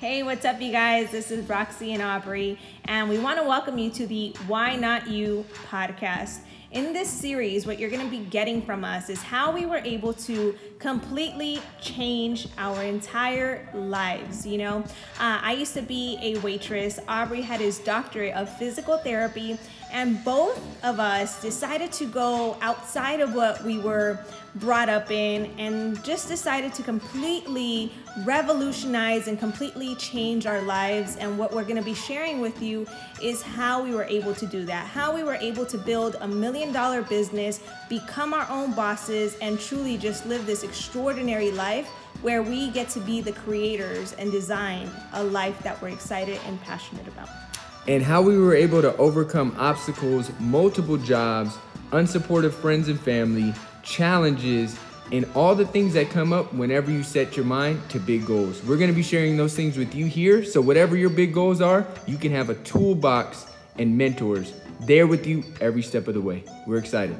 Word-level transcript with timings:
Hey, 0.00 0.22
what's 0.22 0.46
up, 0.46 0.62
you 0.62 0.72
guys? 0.72 1.10
This 1.10 1.30
is 1.30 1.46
Roxy 1.46 1.92
and 1.92 2.02
Aubrey, 2.02 2.58
and 2.86 3.06
we 3.06 3.18
want 3.18 3.38
to 3.38 3.44
welcome 3.44 3.76
you 3.76 3.90
to 3.90 4.06
the 4.06 4.34
Why 4.46 4.74
Not 4.74 5.06
You 5.08 5.44
podcast. 5.68 6.38
In 6.70 6.94
this 6.94 7.10
series, 7.10 7.66
what 7.66 7.78
you're 7.78 7.90
going 7.90 8.06
to 8.06 8.10
be 8.10 8.24
getting 8.24 8.62
from 8.62 8.82
us 8.82 9.10
is 9.10 9.20
how 9.20 9.52
we 9.52 9.66
were 9.66 9.82
able 9.84 10.14
to 10.14 10.56
completely 10.78 11.60
change 11.82 12.48
our 12.56 12.82
entire 12.82 13.68
lives. 13.74 14.46
You 14.46 14.56
know, 14.56 14.78
uh, 15.18 15.40
I 15.42 15.52
used 15.52 15.74
to 15.74 15.82
be 15.82 16.16
a 16.22 16.38
waitress, 16.38 16.98
Aubrey 17.06 17.42
had 17.42 17.60
his 17.60 17.78
doctorate 17.80 18.32
of 18.32 18.48
physical 18.56 18.96
therapy, 18.96 19.58
and 19.92 20.24
both 20.24 20.58
of 20.84 21.00
us 21.00 21.40
decided 21.42 21.92
to 21.92 22.06
go 22.06 22.56
outside 22.60 23.20
of 23.20 23.34
what 23.34 23.62
we 23.64 23.78
were 23.78 24.18
brought 24.56 24.88
up 24.88 25.10
in 25.10 25.46
and 25.58 26.02
just 26.04 26.28
decided 26.28 26.74
to 26.74 26.82
completely 26.82 27.92
revolutionize 28.24 29.28
and 29.28 29.38
completely 29.38 29.94
change 29.96 30.46
our 30.46 30.62
lives. 30.62 31.16
And 31.16 31.38
what 31.38 31.52
we're 31.52 31.64
to 31.76 31.82
be 31.82 31.94
sharing 31.94 32.40
with 32.40 32.60
you 32.60 32.86
is 33.22 33.42
how 33.42 33.82
we 33.82 33.94
were 33.94 34.04
able 34.04 34.34
to 34.34 34.46
do 34.46 34.64
that, 34.64 34.86
how 34.86 35.14
we 35.14 35.22
were 35.22 35.36
able 35.36 35.64
to 35.66 35.78
build 35.78 36.16
a 36.20 36.28
million 36.28 36.72
dollar 36.72 37.02
business, 37.02 37.60
become 37.88 38.34
our 38.34 38.48
own 38.50 38.72
bosses, 38.72 39.36
and 39.40 39.60
truly 39.60 39.96
just 39.96 40.26
live 40.26 40.46
this 40.46 40.62
extraordinary 40.64 41.52
life 41.52 41.88
where 42.22 42.42
we 42.42 42.70
get 42.70 42.88
to 42.90 43.00
be 43.00 43.20
the 43.20 43.32
creators 43.32 44.12
and 44.14 44.30
design 44.30 44.90
a 45.14 45.24
life 45.24 45.58
that 45.60 45.80
we're 45.80 45.88
excited 45.88 46.38
and 46.46 46.60
passionate 46.62 47.06
about. 47.08 47.49
And 47.86 48.02
how 48.02 48.22
we 48.22 48.38
were 48.38 48.54
able 48.54 48.82
to 48.82 48.96
overcome 48.96 49.54
obstacles, 49.58 50.30
multiple 50.38 50.96
jobs, 50.96 51.56
unsupportive 51.90 52.52
friends 52.52 52.88
and 52.88 53.00
family, 53.00 53.54
challenges, 53.82 54.78
and 55.12 55.26
all 55.34 55.54
the 55.54 55.66
things 55.66 55.94
that 55.94 56.10
come 56.10 56.32
up 56.32 56.52
whenever 56.52 56.90
you 56.90 57.02
set 57.02 57.36
your 57.36 57.44
mind 57.44 57.80
to 57.90 57.98
big 57.98 58.26
goals. 58.26 58.62
We're 58.62 58.76
gonna 58.76 58.92
be 58.92 59.02
sharing 59.02 59.36
those 59.36 59.54
things 59.56 59.76
with 59.76 59.94
you 59.94 60.06
here. 60.06 60.44
So, 60.44 60.60
whatever 60.60 60.96
your 60.96 61.10
big 61.10 61.34
goals 61.34 61.60
are, 61.60 61.86
you 62.06 62.16
can 62.16 62.32
have 62.32 62.50
a 62.50 62.54
toolbox 62.56 63.46
and 63.78 63.96
mentors 63.96 64.52
there 64.80 65.06
with 65.06 65.26
you 65.26 65.44
every 65.60 65.82
step 65.82 66.06
of 66.06 66.14
the 66.14 66.20
way. 66.20 66.44
We're 66.66 66.78
excited. 66.78 67.16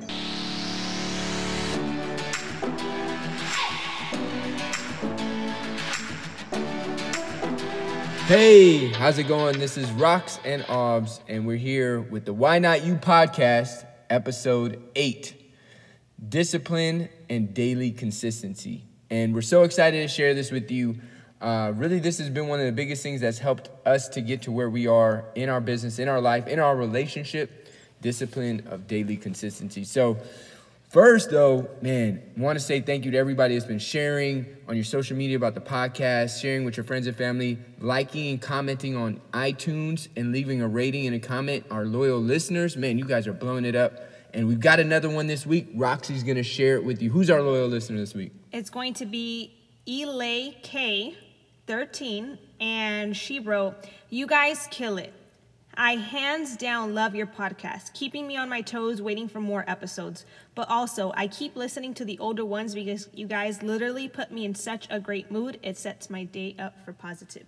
Hey, 8.30 8.86
how's 8.86 9.18
it 9.18 9.24
going? 9.24 9.58
This 9.58 9.76
is 9.76 9.88
Rox 9.88 10.38
and 10.44 10.64
Aubs, 10.68 11.20
and 11.26 11.48
we're 11.48 11.56
here 11.56 12.00
with 12.00 12.26
the 12.26 12.32
Why 12.32 12.60
Not 12.60 12.84
You 12.84 12.94
podcast, 12.94 13.84
episode 14.08 14.80
8 14.94 15.34
Discipline 16.28 17.08
and 17.28 17.52
Daily 17.52 17.90
Consistency. 17.90 18.84
And 19.10 19.34
we're 19.34 19.42
so 19.42 19.64
excited 19.64 20.00
to 20.02 20.06
share 20.06 20.32
this 20.32 20.52
with 20.52 20.70
you. 20.70 21.00
Uh, 21.40 21.72
really, 21.74 21.98
this 21.98 22.18
has 22.18 22.30
been 22.30 22.46
one 22.46 22.60
of 22.60 22.66
the 22.66 22.72
biggest 22.72 23.02
things 23.02 23.20
that's 23.20 23.40
helped 23.40 23.68
us 23.84 24.08
to 24.10 24.20
get 24.20 24.42
to 24.42 24.52
where 24.52 24.70
we 24.70 24.86
are 24.86 25.24
in 25.34 25.48
our 25.48 25.60
business, 25.60 25.98
in 25.98 26.06
our 26.06 26.20
life, 26.20 26.46
in 26.46 26.60
our 26.60 26.76
relationship 26.76 27.68
discipline 28.00 28.64
of 28.70 28.86
daily 28.86 29.16
consistency. 29.16 29.82
So, 29.82 30.18
First, 30.90 31.30
though, 31.30 31.70
man, 31.80 32.20
want 32.36 32.58
to 32.58 32.64
say 32.64 32.80
thank 32.80 33.04
you 33.04 33.12
to 33.12 33.16
everybody 33.16 33.54
that's 33.54 33.64
been 33.64 33.78
sharing 33.78 34.44
on 34.66 34.74
your 34.74 34.84
social 34.84 35.16
media 35.16 35.36
about 35.36 35.54
the 35.54 35.60
podcast, 35.60 36.40
sharing 36.42 36.64
with 36.64 36.76
your 36.76 36.82
friends 36.82 37.06
and 37.06 37.16
family, 37.16 37.58
liking 37.78 38.30
and 38.30 38.42
commenting 38.42 38.96
on 38.96 39.20
iTunes, 39.32 40.08
and 40.16 40.32
leaving 40.32 40.60
a 40.62 40.66
rating 40.66 41.06
and 41.06 41.14
a 41.14 41.20
comment. 41.20 41.64
Our 41.70 41.84
loyal 41.84 42.18
listeners, 42.18 42.76
man, 42.76 42.98
you 42.98 43.04
guys 43.04 43.28
are 43.28 43.32
blowing 43.32 43.64
it 43.64 43.76
up. 43.76 44.00
And 44.34 44.48
we've 44.48 44.58
got 44.58 44.80
another 44.80 45.08
one 45.08 45.28
this 45.28 45.46
week. 45.46 45.68
Roxy's 45.76 46.24
going 46.24 46.38
to 46.38 46.42
share 46.42 46.74
it 46.74 46.84
with 46.84 47.00
you. 47.00 47.10
Who's 47.10 47.30
our 47.30 47.40
loyal 47.40 47.68
listener 47.68 47.98
this 47.98 48.12
week? 48.12 48.32
It's 48.50 48.68
going 48.68 48.94
to 48.94 49.06
be 49.06 49.56
Elay 49.86 50.60
K13, 51.68 52.36
and 52.60 53.16
she 53.16 53.38
wrote, 53.38 53.76
You 54.08 54.26
guys 54.26 54.66
kill 54.72 54.98
it. 54.98 55.12
I 55.80 55.96
hands 55.96 56.58
down 56.58 56.94
love 56.94 57.14
your 57.14 57.26
podcast, 57.26 57.94
keeping 57.94 58.26
me 58.26 58.36
on 58.36 58.50
my 58.50 58.60
toes, 58.60 59.00
waiting 59.00 59.26
for 59.26 59.40
more 59.40 59.64
episodes. 59.66 60.26
But 60.54 60.68
also, 60.68 61.10
I 61.16 61.26
keep 61.26 61.56
listening 61.56 61.94
to 61.94 62.04
the 62.04 62.18
older 62.18 62.44
ones 62.44 62.74
because 62.74 63.08
you 63.14 63.26
guys 63.26 63.62
literally 63.62 64.06
put 64.06 64.30
me 64.30 64.44
in 64.44 64.54
such 64.54 64.86
a 64.90 65.00
great 65.00 65.30
mood. 65.30 65.58
It 65.62 65.78
sets 65.78 66.10
my 66.10 66.24
day 66.24 66.54
up 66.58 66.84
for 66.84 66.92
positive. 66.92 67.46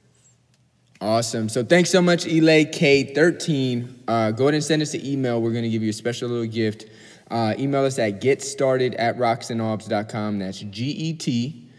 Awesome. 1.02 1.50
So 1.50 1.62
thanks 1.62 1.90
so 1.90 2.00
much, 2.00 2.24
Elay 2.24 2.72
K13. 2.72 3.98
Uh, 4.08 4.30
go 4.30 4.44
ahead 4.44 4.54
and 4.54 4.64
send 4.64 4.80
us 4.80 4.94
an 4.94 5.04
email. 5.04 5.42
We're 5.42 5.52
going 5.52 5.64
to 5.64 5.68
give 5.68 5.82
you 5.82 5.90
a 5.90 5.92
special 5.92 6.30
little 6.30 6.46
gift. 6.46 6.86
Uh, 7.30 7.54
email 7.58 7.84
us 7.84 7.98
at 7.98 8.22
getstarted 8.22 8.94
at 8.98 9.18
roxandaubs.com. 9.18 10.38
That's 10.38 10.60
G 10.60 10.84
E 10.86 11.12
T 11.12 11.70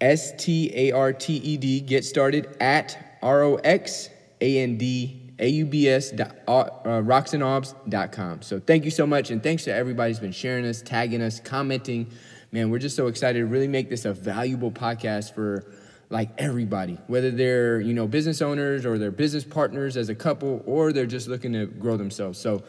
S 0.00 0.32
T 0.42 0.72
A 0.74 0.92
R 0.92 1.12
T 1.12 1.34
E 1.34 1.58
D, 1.58 1.80
get 1.80 2.06
started 2.06 2.56
at 2.62 3.18
R 3.22 3.42
O 3.42 3.56
X 3.56 4.08
A 4.40 4.58
N 4.60 4.78
D 4.78 5.21
aubs, 5.42 6.12
uh, 6.46 8.38
So 8.40 8.60
thank 8.60 8.84
you 8.84 8.90
so 8.90 9.06
much, 9.06 9.30
and 9.30 9.42
thanks 9.42 9.64
to 9.64 9.74
everybody 9.74 10.10
who's 10.10 10.20
been 10.20 10.32
sharing 10.32 10.64
us, 10.64 10.82
tagging 10.82 11.20
us, 11.20 11.40
commenting. 11.40 12.10
Man, 12.52 12.70
we're 12.70 12.78
just 12.78 12.96
so 12.96 13.08
excited 13.08 13.40
to 13.40 13.46
really 13.46 13.68
make 13.68 13.90
this 13.90 14.04
a 14.04 14.12
valuable 14.12 14.70
podcast 14.70 15.34
for 15.34 15.72
like 16.10 16.30
everybody, 16.38 16.98
whether 17.06 17.30
they're 17.30 17.80
you 17.80 17.94
know 17.94 18.06
business 18.06 18.42
owners 18.42 18.86
or 18.86 18.98
they're 18.98 19.10
business 19.10 19.44
partners 19.44 19.96
as 19.96 20.08
a 20.08 20.14
couple, 20.14 20.62
or 20.66 20.92
they're 20.92 21.06
just 21.06 21.28
looking 21.28 21.52
to 21.54 21.66
grow 21.66 21.96
themselves. 21.96 22.38
So, 22.38 22.62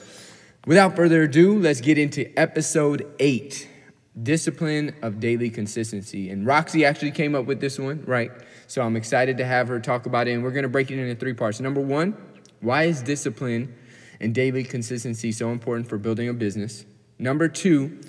without 0.66 0.96
further 0.96 1.24
ado, 1.24 1.60
let's 1.60 1.82
get 1.82 1.98
into 1.98 2.32
episode 2.40 3.06
eight 3.20 3.68
discipline 4.22 4.96
of 5.02 5.20
daily 5.20 5.50
consistency. 5.50 6.30
And 6.30 6.46
Roxy 6.46 6.86
actually 6.86 7.12
came 7.12 7.36
up 7.36 7.46
with 7.46 7.60
this 7.60 7.80
one, 7.80 8.04
right? 8.06 8.32
So 8.68 8.82
I'm 8.82 8.96
excited 8.96 9.38
to 9.38 9.46
have 9.46 9.68
her 9.68 9.80
talk 9.80 10.06
about 10.06 10.28
it. 10.28 10.34
And 10.34 10.44
we're 10.44 10.52
going 10.52 10.64
to 10.64 10.70
break 10.70 10.92
it 10.92 11.00
into 11.00 11.20
three 11.20 11.34
parts. 11.34 11.60
Number 11.60 11.82
one, 11.82 12.16
why 12.64 12.84
is 12.84 13.02
discipline 13.02 13.76
and 14.20 14.34
daily 14.34 14.64
consistency 14.64 15.32
so 15.32 15.52
important 15.52 15.88
for 15.88 15.98
building 15.98 16.30
a 16.30 16.34
business? 16.34 16.86
Number 17.20 17.48
two, 17.48 18.00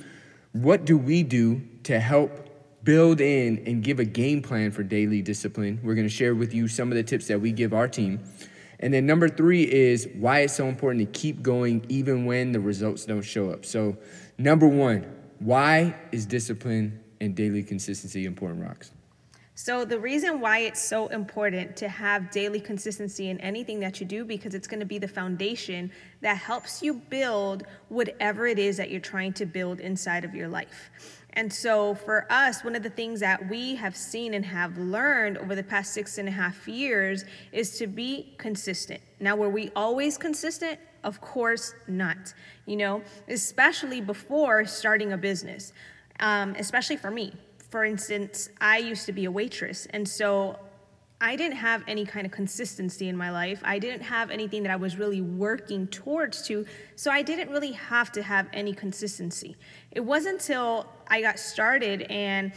what 0.53 0.85
do 0.85 0.97
we 0.97 1.23
do 1.23 1.63
to 1.83 1.99
help 1.99 2.49
build 2.85 3.21
in 3.21 3.63
and 3.67 3.83
give 3.83 3.99
a 3.99 4.05
game 4.05 4.43
plan 4.43 4.71
for 4.71 4.83
daily 4.83 5.23
discipline? 5.23 5.81
We're 5.83 5.95
going 5.95 6.07
to 6.07 6.13
share 6.13 6.35
with 6.35 6.55
you 6.55 6.69
some 6.69 6.91
of 6.91 6.97
the 6.97 7.03
tips 7.03 7.27
that 7.27 7.41
we 7.41 7.51
give 7.51 7.75
our 7.75 7.89
team. 7.89 8.21
And 8.79 8.95
then 8.95 9.07
number 9.07 9.29
three 9.29 9.63
is 9.63 10.09
why 10.15 10.41
it's 10.41 10.55
so 10.55 10.67
important 10.67 11.13
to 11.13 11.19
keep 11.19 11.43
going 11.43 11.85
even 11.89 12.25
when 12.25 12.53
the 12.53 12.61
results 12.61 13.05
don't 13.07 13.23
show 13.23 13.51
up. 13.51 13.65
So, 13.65 13.97
number 14.39 14.69
one, 14.69 15.07
why 15.39 15.97
is 16.13 16.27
discipline 16.27 17.01
and 17.21 17.35
daily 17.35 17.63
consistency 17.63 18.25
important, 18.27 18.63
Rox? 18.63 18.91
So, 19.57 19.85
the 19.85 20.01
reason 20.01 20.41
why 20.41 20.59
it's 20.61 20.83
so 20.83 21.07
important 21.09 21.77
to 21.77 21.89
have 21.89 22.33
daily 22.33 22.59
consistency 22.59 23.31
in 23.31 23.39
anything 23.41 23.79
that 23.81 24.01
you 24.01 24.07
do, 24.07 24.25
because 24.25 24.53
it's 24.53 24.67
going 24.67 24.81
to 24.81 24.87
be 24.87 24.99
the 24.99 25.07
foundation 25.07 25.93
that 26.23 26.39
helps 26.39 26.83
you 26.83 26.95
build 26.95 27.63
whatever 27.89 28.49
it 28.49 28.59
is 28.59 28.77
that 28.79 28.91
you're 28.91 29.01
trying 29.01 29.33
to 29.35 29.47
build 29.47 29.79
inside 29.79 30.25
of 30.25 30.35
your 30.35 30.49
life. 30.49 30.91
And 31.35 31.53
so, 31.53 31.95
for 31.95 32.27
us, 32.31 32.65
one 32.65 32.75
of 32.75 32.83
the 32.83 32.91
things 32.91 33.21
that 33.21 33.49
we 33.49 33.77
have 33.77 33.95
seen 33.97 34.35
and 34.35 34.45
have 34.45 34.77
learned 34.77 35.39
over 35.39 35.55
the 35.55 35.63
past 35.63 35.93
six 35.93 36.19
and 36.19 36.29
a 36.29 36.33
half 36.33 36.67
years 36.67 37.25
is 37.53 37.79
to 37.79 37.87
be 37.87 38.35
consistent. 38.39 39.01
Now, 39.21 39.37
were 39.37 39.51
we 39.51 39.71
always 39.77 40.19
consistent? 40.19 40.81
Of 41.05 41.21
course 41.21 41.75
not. 41.87 42.35
You 42.67 42.77
know, 42.77 43.03
especially 43.29 44.01
before 44.01 44.65
starting 44.65 45.13
a 45.13 45.17
business, 45.17 45.73
um, 46.19 46.57
especially 46.59 46.97
for 46.97 47.13
me 47.13 47.33
for 47.75 47.85
instance, 47.85 48.51
I 48.61 48.79
used 48.79 49.05
to 49.07 49.13
be 49.13 49.25
a 49.25 49.31
waitress, 49.33 49.89
and 49.91 50.09
so 50.09 50.57
I 51.21 51.35
didn't 51.35 51.57
have 51.57 51.83
any 51.89 52.07
kind 52.07 52.25
of 52.25 52.31
consistency 52.31 53.09
in 53.09 53.17
my 53.17 53.33
life. 53.33 53.61
I 53.65 53.81
didn't 53.81 54.03
have 54.03 54.31
anything 54.31 54.63
that 54.63 54.71
I 54.71 54.77
was 54.77 54.97
really 54.97 55.21
working 55.21 55.89
towards 55.89 56.47
to, 56.47 56.67
so 56.95 57.11
I 57.11 57.23
didn't 57.23 57.51
really 57.51 57.73
have 57.73 58.13
to 58.13 58.23
have 58.23 58.47
any 58.53 58.75
consistency. 58.75 59.57
It 59.91 59.99
wasn't 59.99 60.35
until 60.41 60.87
I 61.09 61.21
got 61.21 61.41
started 61.41 62.03
and 62.03 62.53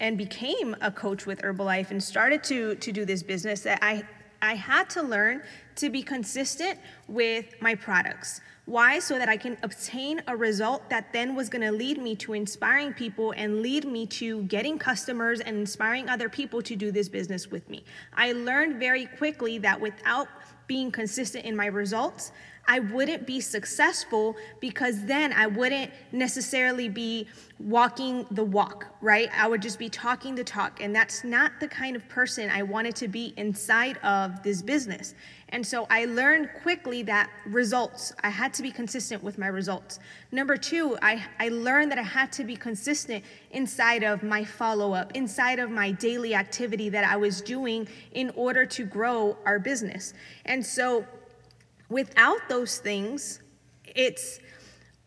and 0.00 0.18
became 0.18 0.74
a 0.80 0.90
coach 0.90 1.24
with 1.24 1.40
Herbalife 1.42 1.92
and 1.92 2.02
started 2.02 2.42
to 2.50 2.74
to 2.74 2.90
do 2.90 3.04
this 3.04 3.22
business 3.22 3.60
that 3.60 3.78
I 3.80 4.02
I 4.42 4.56
had 4.56 4.90
to 4.90 5.02
learn 5.02 5.42
to 5.78 5.90
be 5.90 6.02
consistent 6.02 6.78
with 7.08 7.46
my 7.60 7.74
products. 7.74 8.40
Why? 8.66 8.98
So 8.98 9.18
that 9.18 9.30
I 9.30 9.38
can 9.38 9.56
obtain 9.62 10.22
a 10.26 10.36
result 10.36 10.90
that 10.90 11.12
then 11.12 11.34
was 11.34 11.48
going 11.48 11.62
to 11.62 11.72
lead 11.72 11.96
me 11.96 12.14
to 12.16 12.34
inspiring 12.34 12.92
people 12.92 13.32
and 13.32 13.62
lead 13.62 13.86
me 13.86 14.06
to 14.06 14.42
getting 14.42 14.78
customers 14.78 15.40
and 15.40 15.56
inspiring 15.56 16.10
other 16.10 16.28
people 16.28 16.60
to 16.62 16.76
do 16.76 16.92
this 16.92 17.08
business 17.08 17.50
with 17.50 17.68
me. 17.70 17.84
I 18.14 18.32
learned 18.32 18.78
very 18.78 19.06
quickly 19.06 19.56
that 19.58 19.80
without 19.80 20.28
being 20.66 20.90
consistent 20.90 21.46
in 21.46 21.56
my 21.56 21.66
results, 21.66 22.30
I 22.68 22.80
wouldn't 22.80 23.26
be 23.26 23.40
successful 23.40 24.36
because 24.60 25.04
then 25.06 25.32
I 25.32 25.46
wouldn't 25.46 25.90
necessarily 26.12 26.90
be 26.90 27.26
walking 27.58 28.26
the 28.30 28.44
walk, 28.44 28.86
right? 29.00 29.30
I 29.34 29.48
would 29.48 29.62
just 29.62 29.78
be 29.78 29.88
talking 29.88 30.34
the 30.34 30.44
talk. 30.44 30.82
And 30.82 30.94
that's 30.94 31.24
not 31.24 31.52
the 31.60 31.66
kind 31.66 31.96
of 31.96 32.06
person 32.10 32.50
I 32.50 32.62
wanted 32.62 32.94
to 32.96 33.08
be 33.08 33.32
inside 33.38 33.96
of 34.04 34.42
this 34.42 34.60
business. 34.60 35.14
And 35.48 35.66
so 35.66 35.86
I 35.88 36.04
learned 36.04 36.50
quickly 36.62 37.02
that 37.04 37.30
results, 37.46 38.12
I 38.22 38.28
had 38.28 38.52
to 38.54 38.62
be 38.62 38.70
consistent 38.70 39.22
with 39.22 39.38
my 39.38 39.46
results. 39.46 39.98
Number 40.30 40.58
two, 40.58 40.98
I, 41.00 41.24
I 41.40 41.48
learned 41.48 41.90
that 41.90 41.98
I 41.98 42.02
had 42.02 42.30
to 42.32 42.44
be 42.44 42.54
consistent 42.54 43.24
inside 43.52 44.04
of 44.04 44.22
my 44.22 44.44
follow 44.44 44.92
up, 44.92 45.12
inside 45.16 45.58
of 45.58 45.70
my 45.70 45.90
daily 45.92 46.34
activity 46.34 46.90
that 46.90 47.04
I 47.04 47.16
was 47.16 47.40
doing 47.40 47.88
in 48.12 48.30
order 48.36 48.66
to 48.66 48.84
grow 48.84 49.38
our 49.46 49.58
business. 49.58 50.12
And 50.44 50.64
so 50.64 51.06
without 51.88 52.48
those 52.48 52.78
things, 52.78 53.40
it's 53.84 54.40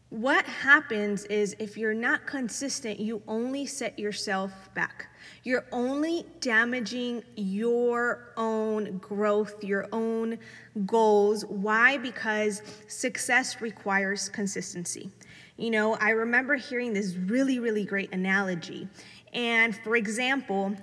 what 0.10 0.44
happens 0.46 1.24
is 1.26 1.56
if 1.58 1.78
you're 1.78 1.94
not 1.94 2.28
consistent, 2.28 3.00
you 3.00 3.22
only 3.28 3.66
set 3.66 3.98
yourself 3.98 4.52
back. 4.74 5.08
You're 5.44 5.66
only 5.72 6.26
damaging 6.42 7.24
your 7.38 8.34
own 8.36 8.98
growth, 8.98 9.64
your 9.64 9.88
own 9.94 10.38
goals. 10.86 11.46
Why? 11.46 11.98
Because 11.98 12.62
success 12.88 13.62
requires 13.62 14.28
consistency. 14.28 15.10
You 15.56 15.72
know, 15.72 15.96
I 15.96 16.10
remember 16.10 16.56
hearing 16.56 16.92
this 16.94 17.16
really, 17.16 17.60
really 17.60 17.86
great 17.86 18.14
analogy. 18.14 18.90
And 19.34 19.76
for 19.76 19.96
example, 19.96 20.76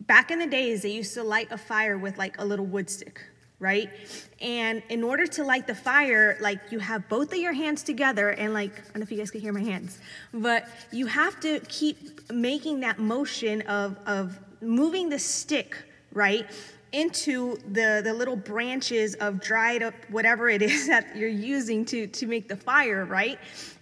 back 0.00 0.30
in 0.30 0.38
the 0.40 0.46
days, 0.46 0.82
they 0.82 0.90
used 0.90 1.14
to 1.14 1.22
light 1.22 1.48
a 1.50 1.58
fire 1.58 1.96
with 1.96 2.18
like 2.18 2.38
a 2.38 2.44
little 2.44 2.66
wood 2.66 2.90
stick, 2.90 3.22
right? 3.60 3.90
And 4.40 4.82
in 4.88 5.02
order 5.02 5.26
to 5.26 5.44
light 5.44 5.66
the 5.66 5.74
fire, 5.74 6.36
like 6.40 6.60
you 6.70 6.78
have 6.78 7.08
both 7.08 7.32
of 7.32 7.38
your 7.38 7.52
hands 7.52 7.82
together, 7.82 8.30
and 8.30 8.54
like, 8.54 8.72
I 8.78 8.82
don't 8.82 8.96
know 8.96 9.02
if 9.02 9.10
you 9.10 9.18
guys 9.18 9.30
can 9.30 9.40
hear 9.40 9.52
my 9.52 9.62
hands, 9.62 9.98
but 10.32 10.68
you 10.92 11.06
have 11.06 11.40
to 11.40 11.60
keep 11.68 12.30
making 12.30 12.80
that 12.80 12.98
motion 12.98 13.62
of, 13.62 13.98
of 14.06 14.38
moving 14.60 15.08
the 15.08 15.18
stick, 15.18 15.76
right? 16.12 16.46
into 16.92 17.56
the, 17.72 18.00
the 18.02 18.12
little 18.12 18.36
branches 18.36 19.14
of 19.16 19.40
dried 19.40 19.82
up 19.82 19.94
whatever 20.08 20.48
it 20.48 20.62
is 20.62 20.86
that 20.88 21.14
you're 21.16 21.28
using 21.28 21.84
to, 21.84 22.06
to 22.06 22.26
make 22.26 22.48
the 22.48 22.56
fire, 22.56 23.04
right? 23.04 23.38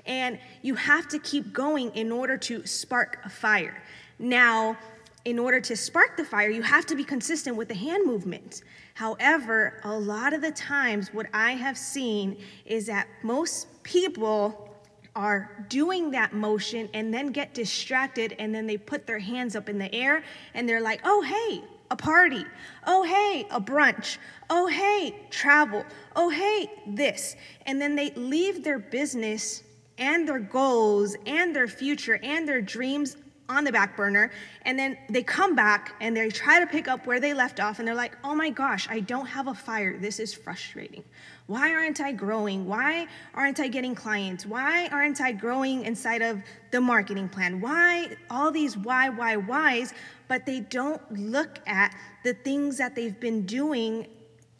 And 0.06 0.38
you 0.62 0.75
have 0.75 1.08
to 1.08 1.19
keep 1.19 1.52
going 1.52 1.94
in 1.94 2.11
order 2.11 2.37
to 2.38 2.67
spark 2.67 3.19
a 3.25 3.29
fire. 3.29 3.82
Now, 4.19 4.76
in 5.25 5.38
order 5.38 5.61
to 5.61 5.76
spark 5.76 6.17
the 6.17 6.25
fire, 6.25 6.50
you 6.50 6.62
have 6.62 6.87
to 6.87 6.94
be 6.94 7.05
consistent 7.05 7.56
with 7.56 7.69
the 7.69 7.75
hand 7.75 8.06
movement. 8.06 8.62
However, 8.96 9.78
a 9.84 9.93
lot 9.93 10.32
of 10.32 10.40
the 10.40 10.52
times, 10.52 11.12
what 11.12 11.26
I 11.34 11.52
have 11.52 11.76
seen 11.76 12.38
is 12.64 12.87
that 12.87 13.06
most 13.22 13.82
people 13.82 14.75
are 15.14 15.66
doing 15.69 16.10
that 16.12 16.32
motion 16.32 16.88
and 16.94 17.12
then 17.12 17.26
get 17.26 17.52
distracted 17.52 18.34
and 18.38 18.54
then 18.54 18.66
they 18.66 18.78
put 18.78 19.06
their 19.06 19.19
hands 19.19 19.54
up 19.54 19.69
in 19.69 19.76
the 19.76 19.94
air 19.94 20.25
and 20.54 20.66
they're 20.66 20.81
like, 20.81 21.02
oh, 21.04 21.20
hey, 21.20 21.62
a 21.90 21.96
party. 21.96 22.43
Oh, 22.87 23.02
hey, 23.02 23.46
a 23.50 23.60
brunch. 23.60 24.16
Oh, 24.48 24.66
hey, 24.66 25.14
travel. 25.28 25.84
Oh, 26.14 26.31
hey, 26.31 26.70
this. 26.87 27.37
And 27.66 27.78
then 27.78 27.96
they 27.96 28.12
leave 28.12 28.64
their 28.64 28.78
business 28.78 29.62
and 29.98 30.26
their 30.26 30.38
goals 30.38 31.16
and 31.26 31.54
their 31.54 31.69
future 31.69 32.19
and 32.22 32.48
their 32.48 32.62
dreams 32.62 33.19
on 33.48 33.64
the 33.64 33.72
back 33.72 33.96
burner. 33.96 34.31
And 34.62 34.78
then 34.78 34.96
they 35.08 35.22
come 35.22 35.54
back 35.54 35.94
and 36.00 36.16
they 36.16 36.28
try 36.28 36.60
to 36.60 36.66
pick 36.66 36.88
up 36.88 37.06
where 37.06 37.20
they 37.20 37.34
left 37.34 37.60
off 37.60 37.78
and 37.78 37.87
they're 37.87 37.94
like, 37.94 38.16
oh 38.25 38.34
my 38.34 38.50
gosh, 38.50 38.88
I 38.90 39.00
don't 39.00 39.26
have 39.26 39.46
a 39.46 39.54
fire. 39.54 39.98
This 39.98 40.19
is 40.19 40.34
frustrating. 40.34 41.04
Why 41.46 41.72
aren't 41.72 42.00
I 42.00 42.12
growing? 42.12 42.66
Why 42.66 43.06
aren't 43.34 43.60
I 43.60 43.69
getting 43.69 43.94
clients? 43.94 44.44
Why 44.44 44.88
aren't 44.88 45.20
I 45.20 45.32
growing 45.32 45.84
inside 45.84 46.22
of 46.22 46.43
the 46.72 46.81
marketing 46.81 47.28
plan? 47.28 47.60
Why 47.60 48.16
all 48.31 48.50
these 48.50 48.76
why, 48.76 49.08
why, 49.10 49.37
whys, 49.37 49.94
but 50.28 50.44
they 50.44 50.60
don't 50.60 51.00
look 51.12 51.60
at 51.66 51.94
the 52.25 52.34
things 52.34 52.78
that 52.78 52.96
they've 52.96 53.19
been 53.19 53.46
doing 53.46 54.08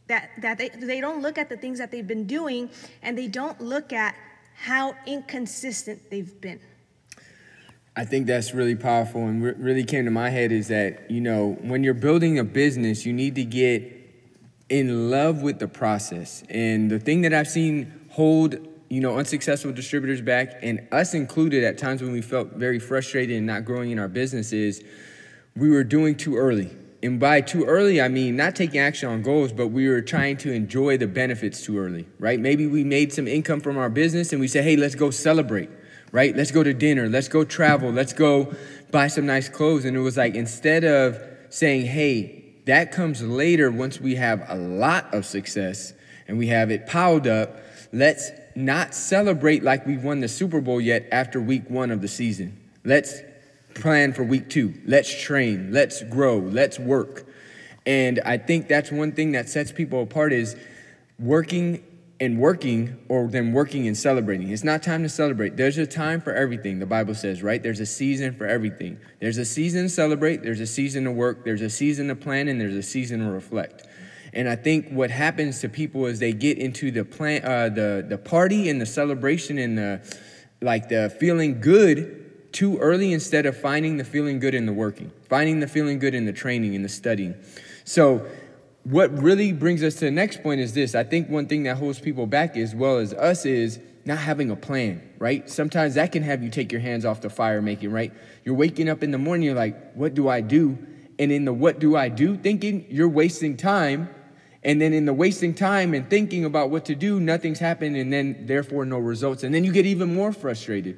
that, 0.07 0.31
that 0.41 0.59
they, 0.59 0.69
they 0.69 1.01
don't 1.01 1.21
look 1.21 1.39
at 1.39 1.49
the 1.49 1.57
things 1.57 1.79
that 1.79 1.91
they've 1.91 2.07
been 2.07 2.27
doing 2.27 2.71
and 3.03 3.19
they 3.19 3.27
don't 3.27 3.61
look 3.61 3.93
at 3.93 4.15
how 4.55 4.95
inconsistent 5.07 6.11
they've 6.11 6.41
been. 6.41 6.61
I 7.99 8.05
think 8.05 8.27
that's 8.27 8.53
really 8.53 8.77
powerful 8.77 9.27
and 9.27 9.43
what 9.43 9.59
really 9.59 9.83
came 9.83 10.05
to 10.05 10.11
my 10.11 10.29
head 10.29 10.53
is 10.53 10.69
that, 10.69 11.11
you 11.11 11.23
know, 11.23 11.57
when 11.63 11.83
you're 11.83 11.95
building 11.95 12.39
a 12.39 12.45
business, 12.45 13.07
you 13.07 13.15
need 13.15 13.37
to 13.37 13.45
get 13.45 13.91
in 14.69 15.11
love 15.11 15.41
with 15.41 15.61
the 15.61 15.69
process. 15.69 16.43
And 16.51 16.91
the 16.91 16.99
thing 16.99 17.23
that 17.23 17.33
I've 17.33 17.49
seen 17.49 18.07
hold, 18.11 18.57
you 18.91 19.01
know, 19.01 19.17
unsuccessful 19.17 19.73
distributors 19.73 20.21
back 20.21 20.59
and 20.61 20.87
us 20.93 21.15
included 21.15 21.65
at 21.65 21.79
times 21.79 22.03
when 22.03 22.13
we 22.13 22.21
felt 22.21 22.53
very 22.53 22.79
frustrated 22.79 23.35
and 23.35 23.47
not 23.47 23.65
growing 23.65 23.93
in 23.93 23.99
our 23.99 24.09
business 24.09 24.53
is 24.53 24.85
we 25.57 25.71
were 25.71 25.85
doing 25.85 26.17
too 26.17 26.37
early. 26.37 26.71
And 27.03 27.19
by 27.19 27.41
too 27.41 27.65
early, 27.65 28.03
I 28.03 28.09
mean 28.09 28.37
not 28.37 28.57
taking 28.57 28.79
action 28.79 29.09
on 29.09 29.23
goals, 29.23 29.53
but 29.53 29.69
we 29.69 29.89
were 29.89 30.03
trying 30.03 30.37
to 30.39 30.53
enjoy 30.53 30.99
the 30.99 31.07
benefits 31.07 31.63
too 31.63 31.79
early, 31.79 32.07
right? 32.19 32.39
Maybe 32.39 32.67
we 32.67 32.85
made 32.85 33.15
some 33.15 33.27
income 33.27 33.61
from 33.61 33.79
our 33.79 33.89
business 33.89 34.33
and 34.33 34.41
we 34.41 34.49
said, 34.49 34.65
hey, 34.65 34.77
let's 34.77 34.95
go 34.95 35.11
celebrate 35.11 35.71
right? 36.13 36.35
Let's 36.37 36.51
go 36.51 36.63
to 36.63 36.73
dinner. 36.75 37.09
Let's 37.09 37.29
go 37.29 37.45
travel. 37.45 37.91
Let's 37.91 38.13
go 38.13 38.55
buy 38.91 39.09
some 39.09 39.27
nice 39.27 39.49
clothes. 39.49 39.85
And 39.85 39.97
it 39.97 40.01
was 40.01 40.17
like, 40.17 40.35
instead 40.35 40.85
of 40.85 41.19
saying, 41.51 41.87
hey, 41.87 42.45
that 42.67 42.93
comes 42.93 43.23
later 43.23 43.71
once 43.71 44.01
we 44.01 44.17
have 44.17 44.45
a 44.49 44.57
lot 44.57 45.13
of 45.15 45.25
success 45.25 45.93
and 46.29 46.39
we 46.39 46.49
have 46.49 46.71
it 46.71 46.87
piled 46.87 47.27
up, 47.27 47.57
let's 47.93 48.31
not 48.55 48.95
celebrate 48.95 49.63
like 49.63 49.87
we've 49.87 50.03
won 50.03 50.21
the 50.21 50.29
Super 50.29 50.61
Bowl 50.61 50.81
yet 50.81 51.07
after 51.13 51.41
week 51.41 51.69
one 51.69 51.91
of 51.91 52.01
the 52.01 52.09
season. 52.09 52.59
Let's 52.85 53.21
plan 53.75 54.13
for 54.13 54.25
week 54.25 54.49
two. 54.49 54.75
Let's 54.87 55.23
train. 55.23 55.73
Let's 55.73 56.03
grow. 56.03 56.39
Let's 56.39 56.79
work. 56.79 57.27
And 57.85 58.21
I 58.25 58.39
think 58.39 58.67
that's 58.67 58.91
one 58.91 59.13
thing 59.13 59.33
that 59.33 59.49
sets 59.49 59.71
people 59.71 60.03
apart 60.03 60.33
is 60.33 60.57
working 61.19 61.85
and 62.19 62.39
working 62.39 62.99
or 63.09 63.29
then 63.29 63.53
working 63.53 63.87
and 63.87 63.97
celebrating. 63.97 64.51
It's 64.51 64.65
not 64.65 64.83
time 64.83 65.03
to 65.03 65.09
celebrate. 65.09 65.57
There's 65.57 65.77
a 65.77 65.87
time 65.87 66.21
for 66.21 66.33
everything, 66.33 66.79
the 66.79 66.87
Bible 66.87 67.15
says, 67.15 67.43
right? 67.43 67.63
There's 67.63 67.81
a 67.81 67.87
season 67.87 68.35
for 68.35 68.47
everything. 68.47 68.99
There's 69.21 69.37
a 69.37 69.45
season 69.45 69.85
to 69.85 69.89
celebrate, 69.89 70.43
there's 70.43 70.61
a 70.61 70.67
season 70.67 71.05
to 71.05 71.11
work, 71.11 71.45
there's 71.45 71.61
a 71.61 71.71
season 71.71 72.09
to 72.09 72.17
plan, 72.17 72.49
and 72.49 72.61
there's 72.61 72.75
a 72.75 72.83
season 72.83 73.21
to 73.21 73.31
reflect. 73.31 73.87
And 74.33 74.49
I 74.49 74.57
think 74.57 74.91
what 74.91 75.11
happens 75.11 75.61
to 75.61 75.69
people 75.69 76.07
is 76.07 76.19
they 76.19 76.33
get 76.33 76.59
into 76.59 76.91
the 76.91 77.05
plan, 77.05 77.43
uh, 77.45 77.69
the 77.71 78.05
the 78.07 78.19
party 78.19 78.69
and 78.69 78.81
the 78.81 78.87
celebration 78.87 79.57
and 79.57 79.79
the 79.79 80.19
like 80.61 80.89
the 80.89 81.15
feeling 81.19 81.61
good 81.61 82.53
too 82.53 82.79
early 82.79 83.13
instead 83.13 83.47
of 83.47 83.57
finding 83.57 83.97
the 83.97 84.05
feeling 84.05 84.39
good 84.39 84.55
in 84.55 84.67
the 84.67 84.73
working, 84.73 85.11
finding 85.29 85.61
the 85.61 85.67
feeling 85.67 85.99
good 85.99 86.15
in 86.15 86.27
the 86.27 86.33
training 86.33 86.75
and 86.75 86.85
the 86.85 86.89
studying. 86.89 87.35
So 87.85 88.27
what 88.91 89.11
really 89.21 89.51
brings 89.51 89.83
us 89.83 89.95
to 89.95 90.05
the 90.05 90.11
next 90.13 90.45
point 90.45 90.61
is 90.61 90.73
this. 90.73 90.95
I 90.95 91.03
think 91.03 91.29
one 91.29 91.49
thing 91.49 91.65
that 91.65 91.77
holds 91.77 91.99
people 91.99 92.25
back 92.25 92.57
as 92.57 92.73
well 92.73 92.99
as 92.99 93.13
us 93.13 93.45
is 93.45 93.81
not 94.05 94.19
having 94.19 94.49
a 94.53 94.55
plan, 94.55 95.03
right? 95.19 95.51
Sometimes 95.51 95.95
that 95.95 96.13
can 96.13 96.23
have 96.23 96.41
you 96.41 96.51
take 96.51 96.71
your 96.71 96.81
hands 96.81 97.05
off 97.05 97.21
the 97.21 97.29
fire 97.29 97.61
making, 97.61 97.91
right? 97.91 98.13
You're 98.45 98.55
waking 98.55 98.89
up 98.89 99.03
in 99.03 99.11
the 99.11 99.19
morning, 99.19 99.47
you're 99.47 99.57
like, 99.57 99.93
what 99.95 100.15
do 100.15 100.29
I 100.29 100.41
do? 100.41 100.79
And 101.19 101.33
in 101.33 101.45
the 101.45 101.53
what 101.53 101.81
do 101.81 101.97
I 101.97 102.09
do 102.09 102.37
thinking, 102.37 102.87
you're 102.89 103.09
wasting 103.09 103.57
time. 103.57 104.09
And 104.63 104.81
then 104.81 104.93
in 104.93 105.05
the 105.05 105.15
wasting 105.15 105.53
time 105.53 105.93
and 105.93 106.09
thinking 106.09 106.45
about 106.45 106.71
what 106.71 106.85
to 106.85 106.95
do, 106.95 107.19
nothing's 107.19 107.59
happened, 107.59 107.97
and 107.97 108.13
then 108.13 108.47
therefore 108.47 108.85
no 108.85 108.99
results. 108.99 109.43
And 109.43 109.53
then 109.53 109.65
you 109.65 109.73
get 109.73 109.87
even 109.87 110.15
more 110.15 110.33
frustrated. 110.33 110.97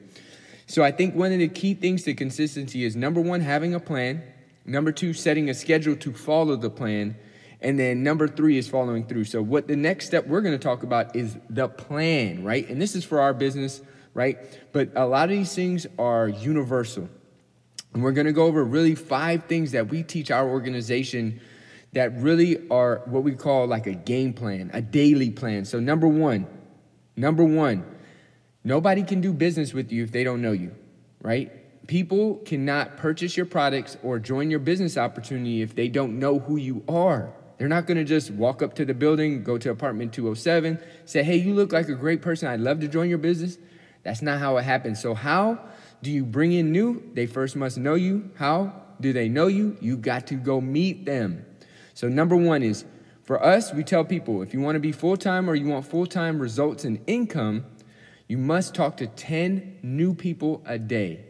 So 0.67 0.85
I 0.85 0.91
think 0.91 1.15
one 1.15 1.33
of 1.33 1.39
the 1.39 1.49
key 1.49 1.73
things 1.73 2.03
to 2.03 2.13
consistency 2.13 2.85
is 2.85 2.97
number 2.97 3.23
one, 3.23 3.41
having 3.41 3.73
a 3.73 3.81
plan. 3.81 4.23
Number 4.67 4.93
two, 4.93 5.15
setting 5.15 5.49
a 5.49 5.55
schedule 5.55 5.97
to 5.97 6.13
follow 6.13 6.55
the 6.57 6.69
plan. 6.69 7.17
And 7.61 7.79
then 7.79 8.03
number 8.03 8.29
three 8.29 8.57
is 8.57 8.69
following 8.69 9.05
through. 9.05 9.25
So, 9.25 9.43
what 9.43 9.67
the 9.67 9.77
next 9.77 10.07
step 10.07 10.27
we're 10.27 10.41
going 10.41 10.57
to 10.57 10.63
talk 10.63 10.85
about 10.85 11.17
is 11.17 11.37
the 11.51 11.69
plan, 11.69 12.45
right? 12.45 12.69
And 12.69 12.81
this 12.81 12.95
is 12.95 13.05
for 13.05 13.21
our 13.21 13.35
business, 13.35 13.83
right? 14.15 14.39
But 14.73 14.91
a 14.95 15.07
lot 15.07 15.25
of 15.25 15.31
these 15.31 15.55
things 15.55 15.87
are 15.99 16.29
universal. 16.29 17.09
And 17.95 18.03
we're 18.03 18.13
going 18.13 18.27
to 18.27 18.33
go 18.33 18.45
over 18.45 18.63
really 18.63 18.95
five 18.95 19.45
things 19.45 19.73
that 19.73 19.89
we 19.89 20.03
teach 20.03 20.31
our 20.31 20.49
organization 20.49 21.41
that 21.95 22.17
really 22.21 22.69
are 22.69 23.03
what 23.07 23.25
we 23.25 23.33
call 23.33 23.67
like 23.67 23.87
a 23.87 23.95
game 23.95 24.33
plan, 24.33 24.71
a 24.73 24.83
daily 24.83 25.31
plan. 25.31 25.65
So, 25.65 25.81
number 25.81 26.07
one, 26.07 26.47
number 27.17 27.45
one, 27.45 27.85
nobody 28.63 29.03
can 29.03 29.21
do 29.21 29.33
business 29.33 29.75
with 29.75 29.91
you 29.91 30.05
if 30.05 30.13
they 30.13 30.23
don't 30.23 30.43
know 30.43 30.53
you, 30.53 30.77
right? 31.23 31.53
People 31.89 32.37
cannot 32.45 32.99
purchase 32.99 33.37
your 33.37 33.47
products 33.47 33.97
or 34.05 34.21
join 34.21 34.51
your 34.51 34.61
business 34.61 34.97
opportunity 34.97 35.63
if 35.63 35.75
they 35.75 35.89
don't 35.89 36.21
know 36.21 36.39
who 36.39 36.57
you 36.57 36.85
are. 36.87 37.33
They're 37.59 37.69
not 37.69 37.87
going 37.87 37.97
to 37.97 38.05
just 38.05 38.31
walk 38.31 38.63
up 38.63 38.75
to 38.75 38.85
the 38.85 38.95
building, 38.95 39.43
go 39.43 39.59
to 39.59 39.71
apartment 39.71 40.13
207, 40.13 40.79
say, 41.05 41.25
hey, 41.25 41.37
you 41.37 41.55
look 41.55 41.73
like 41.73 41.89
a 41.89 41.95
great 41.95 42.23
person. 42.23 42.49
I'd 42.49 42.61
love 42.61 42.81
to 42.81 42.89
join 42.89 43.09
your 43.09 43.19
business. 43.19 43.59
That's 44.05 44.23
not 44.23 44.39
how 44.39 44.57
it 44.57 44.63
happens. 44.63 45.01
So, 45.03 45.15
how 45.15 45.59
do 46.01 46.11
you 46.11 46.25
bring 46.25 46.53
in 46.53 46.71
new? 46.71 47.03
They 47.15 47.27
first 47.27 47.57
must 47.57 47.77
know 47.77 47.95
you. 47.95 48.31
How 48.37 48.73
do 49.01 49.13
they 49.13 49.29
know 49.29 49.49
you? 49.49 49.77
You 49.81 49.97
got 49.97 50.29
to 50.29 50.35
go 50.35 50.61
meet 50.61 51.05
them. 51.05 51.45
So, 51.95 52.09
number 52.09 52.37
one 52.37 52.63
is 52.63 52.85
for 53.25 53.45
us, 53.45 53.75
we 53.75 53.85
tell 53.85 54.05
people 54.05 54.41
if 54.41 54.55
you 54.55 54.61
want 54.61 54.77
to 54.77 54.81
be 54.81 54.93
full 54.93 55.17
time 55.17 55.51
or 55.51 55.55
you 55.55 55.67
want 55.67 55.85
full 55.85 56.07
time 56.07 56.39
results 56.39 56.85
and 56.85 57.01
income, 57.07 57.67
you 58.29 58.39
must 58.39 58.75
talk 58.75 58.97
to 58.99 59.07
10 59.07 59.81
new 59.83 60.15
people 60.15 60.63
a 60.65 60.79
day. 60.79 61.25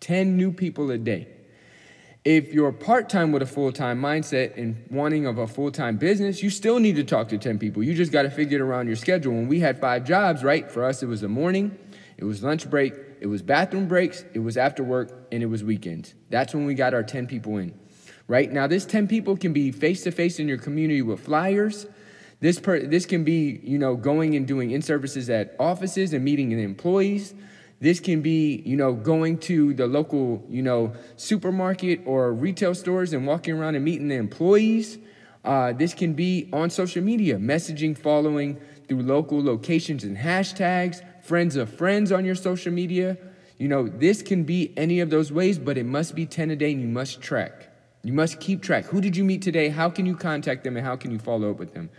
10 0.00 0.36
new 0.36 0.52
people 0.52 0.90
a 0.90 0.98
day. 0.98 1.28
If 2.24 2.54
you're 2.54 2.70
part 2.70 3.08
time 3.08 3.32
with 3.32 3.42
a 3.42 3.46
full 3.46 3.72
time 3.72 4.00
mindset 4.00 4.56
and 4.56 4.84
wanting 4.90 5.26
of 5.26 5.38
a 5.38 5.46
full 5.46 5.72
time 5.72 5.96
business, 5.96 6.40
you 6.40 6.50
still 6.50 6.78
need 6.78 6.94
to 6.96 7.04
talk 7.04 7.28
to 7.30 7.38
10 7.38 7.58
people. 7.58 7.82
You 7.82 7.94
just 7.94 8.12
got 8.12 8.22
to 8.22 8.30
figure 8.30 8.58
it 8.58 8.60
around 8.60 8.86
your 8.86 8.94
schedule. 8.94 9.32
When 9.32 9.48
we 9.48 9.58
had 9.58 9.80
five 9.80 10.04
jobs, 10.04 10.44
right? 10.44 10.70
For 10.70 10.84
us, 10.84 11.02
it 11.02 11.06
was 11.06 11.20
the 11.20 11.28
morning, 11.28 11.76
it 12.16 12.24
was 12.24 12.44
lunch 12.44 12.70
break, 12.70 12.94
it 13.20 13.26
was 13.26 13.42
bathroom 13.42 13.88
breaks, 13.88 14.24
it 14.34 14.38
was 14.38 14.56
after 14.56 14.84
work, 14.84 15.26
and 15.32 15.42
it 15.42 15.46
was 15.46 15.64
weekends. 15.64 16.14
That's 16.30 16.54
when 16.54 16.64
we 16.64 16.74
got 16.74 16.94
our 16.94 17.02
10 17.02 17.26
people 17.26 17.56
in, 17.56 17.74
right? 18.28 18.50
Now, 18.52 18.68
this 18.68 18.84
10 18.84 19.08
people 19.08 19.36
can 19.36 19.52
be 19.52 19.72
face 19.72 20.04
to 20.04 20.12
face 20.12 20.38
in 20.38 20.46
your 20.46 20.58
community 20.58 21.02
with 21.02 21.18
flyers. 21.18 21.86
This, 22.38 22.60
per, 22.60 22.80
this 22.86 23.04
can 23.04 23.24
be, 23.24 23.60
you 23.64 23.78
know, 23.78 23.96
going 23.96 24.36
and 24.36 24.46
doing 24.46 24.70
in 24.70 24.82
services 24.82 25.28
at 25.28 25.56
offices 25.58 26.12
and 26.12 26.24
meeting 26.24 26.52
employees. 26.52 27.34
This 27.82 27.98
can 27.98 28.22
be, 28.22 28.62
you 28.64 28.76
know, 28.76 28.92
going 28.92 29.38
to 29.38 29.74
the 29.74 29.88
local, 29.88 30.46
you 30.48 30.62
know, 30.62 30.92
supermarket 31.16 32.02
or 32.06 32.32
retail 32.32 32.76
stores 32.76 33.12
and 33.12 33.26
walking 33.26 33.58
around 33.58 33.74
and 33.74 33.84
meeting 33.84 34.06
the 34.06 34.14
employees. 34.14 34.98
Uh, 35.44 35.72
this 35.72 35.92
can 35.92 36.12
be 36.12 36.48
on 36.52 36.70
social 36.70 37.02
media, 37.02 37.38
messaging, 37.38 37.98
following 37.98 38.60
through 38.86 39.02
local 39.02 39.42
locations 39.42 40.04
and 40.04 40.16
hashtags, 40.16 41.02
friends 41.24 41.56
of 41.56 41.74
friends 41.74 42.12
on 42.12 42.24
your 42.24 42.36
social 42.36 42.72
media. 42.72 43.18
You 43.58 43.66
know, 43.66 43.88
this 43.88 44.22
can 44.22 44.44
be 44.44 44.72
any 44.76 45.00
of 45.00 45.10
those 45.10 45.32
ways, 45.32 45.58
but 45.58 45.76
it 45.76 45.84
must 45.84 46.14
be 46.14 46.24
10 46.24 46.52
a 46.52 46.56
day 46.56 46.70
and 46.70 46.80
you 46.80 46.86
must 46.86 47.20
track. 47.20 47.68
You 48.04 48.12
must 48.12 48.38
keep 48.38 48.62
track. 48.62 48.84
Who 48.84 49.00
did 49.00 49.16
you 49.16 49.24
meet 49.24 49.42
today? 49.42 49.70
How 49.70 49.90
can 49.90 50.06
you 50.06 50.14
contact 50.14 50.62
them 50.62 50.76
and 50.76 50.86
how 50.86 50.94
can 50.94 51.10
you 51.10 51.18
follow 51.18 51.50
up 51.50 51.58
with 51.58 51.74
them? 51.74 51.90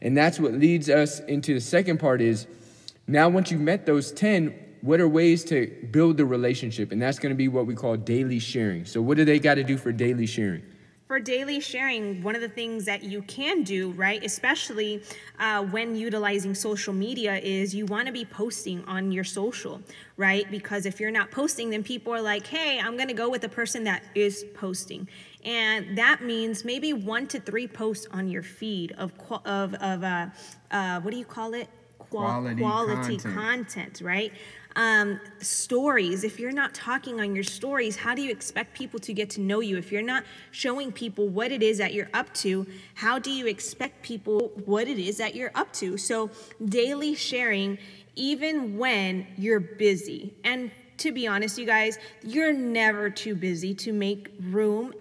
And 0.00 0.16
that's 0.16 0.38
what 0.38 0.52
leads 0.52 0.88
us 0.88 1.18
into 1.18 1.54
the 1.54 1.60
second 1.60 1.98
part 1.98 2.22
is 2.22 2.46
now 3.08 3.28
once 3.28 3.50
you've 3.50 3.60
met 3.60 3.84
those 3.84 4.12
10, 4.12 4.63
what 4.84 5.00
are 5.00 5.08
ways 5.08 5.44
to 5.44 5.66
build 5.90 6.18
the 6.18 6.26
relationship? 6.26 6.92
And 6.92 7.00
that's 7.00 7.18
going 7.18 7.30
to 7.30 7.36
be 7.36 7.48
what 7.48 7.64
we 7.64 7.74
call 7.74 7.96
daily 7.96 8.38
sharing. 8.38 8.84
So, 8.84 9.00
what 9.00 9.16
do 9.16 9.24
they 9.24 9.38
got 9.38 9.54
to 9.54 9.64
do 9.64 9.78
for 9.78 9.92
daily 9.92 10.26
sharing? 10.26 10.62
For 11.08 11.18
daily 11.18 11.60
sharing, 11.60 12.22
one 12.22 12.34
of 12.34 12.42
the 12.42 12.48
things 12.48 12.84
that 12.84 13.02
you 13.02 13.22
can 13.22 13.62
do, 13.62 13.92
right, 13.92 14.22
especially 14.22 15.02
uh, 15.38 15.62
when 15.64 15.96
utilizing 15.96 16.54
social 16.54 16.92
media, 16.92 17.36
is 17.36 17.74
you 17.74 17.86
want 17.86 18.06
to 18.06 18.12
be 18.12 18.26
posting 18.26 18.84
on 18.84 19.10
your 19.10 19.24
social, 19.24 19.80
right? 20.18 20.50
Because 20.50 20.84
if 20.84 21.00
you're 21.00 21.10
not 21.10 21.30
posting, 21.30 21.70
then 21.70 21.82
people 21.82 22.12
are 22.12 22.22
like, 22.22 22.46
hey, 22.46 22.78
I'm 22.78 22.96
going 22.96 23.08
to 23.08 23.14
go 23.14 23.30
with 23.30 23.42
the 23.42 23.48
person 23.48 23.84
that 23.84 24.02
is 24.14 24.44
posting. 24.54 25.08
And 25.44 25.96
that 25.96 26.22
means 26.22 26.64
maybe 26.64 26.92
one 26.92 27.26
to 27.28 27.40
three 27.40 27.68
posts 27.68 28.06
on 28.10 28.28
your 28.28 28.42
feed 28.42 28.92
of, 28.92 29.12
of, 29.44 29.74
of 29.74 30.04
uh, 30.04 30.26
uh, 30.70 31.00
what 31.00 31.10
do 31.10 31.16
you 31.16 31.26
call 31.26 31.54
it? 31.54 31.68
Quality, 31.98 32.60
quality 32.60 33.16
content. 33.16 33.34
content, 33.34 34.00
right? 34.00 34.32
Um, 34.76 35.20
stories, 35.40 36.24
if 36.24 36.40
you're 36.40 36.52
not 36.52 36.74
talking 36.74 37.20
on 37.20 37.34
your 37.34 37.44
stories, 37.44 37.96
how 37.96 38.14
do 38.14 38.22
you 38.22 38.30
expect 38.30 38.74
people 38.74 38.98
to 39.00 39.12
get 39.12 39.30
to 39.30 39.40
know 39.40 39.60
you? 39.60 39.76
If 39.76 39.92
you're 39.92 40.02
not 40.02 40.24
showing 40.50 40.90
people 40.90 41.28
what 41.28 41.52
it 41.52 41.62
is 41.62 41.78
that 41.78 41.94
you're 41.94 42.10
up 42.12 42.32
to, 42.34 42.66
how 42.94 43.18
do 43.18 43.30
you 43.30 43.46
expect 43.46 44.02
people 44.02 44.50
what 44.64 44.88
it 44.88 44.98
is 44.98 45.16
that 45.18 45.36
you're 45.36 45.52
up 45.54 45.72
to? 45.74 45.96
So, 45.96 46.30
daily 46.64 47.14
sharing, 47.14 47.78
even 48.16 48.76
when 48.76 49.26
you're 49.36 49.60
busy. 49.60 50.34
And 50.42 50.72
to 50.98 51.12
be 51.12 51.26
honest, 51.26 51.58
you 51.58 51.66
guys, 51.66 51.98
you're 52.22 52.52
never 52.52 53.10
too 53.10 53.34
busy 53.34 53.74
to 53.74 53.92
make 53.92 54.30
room 54.40 54.92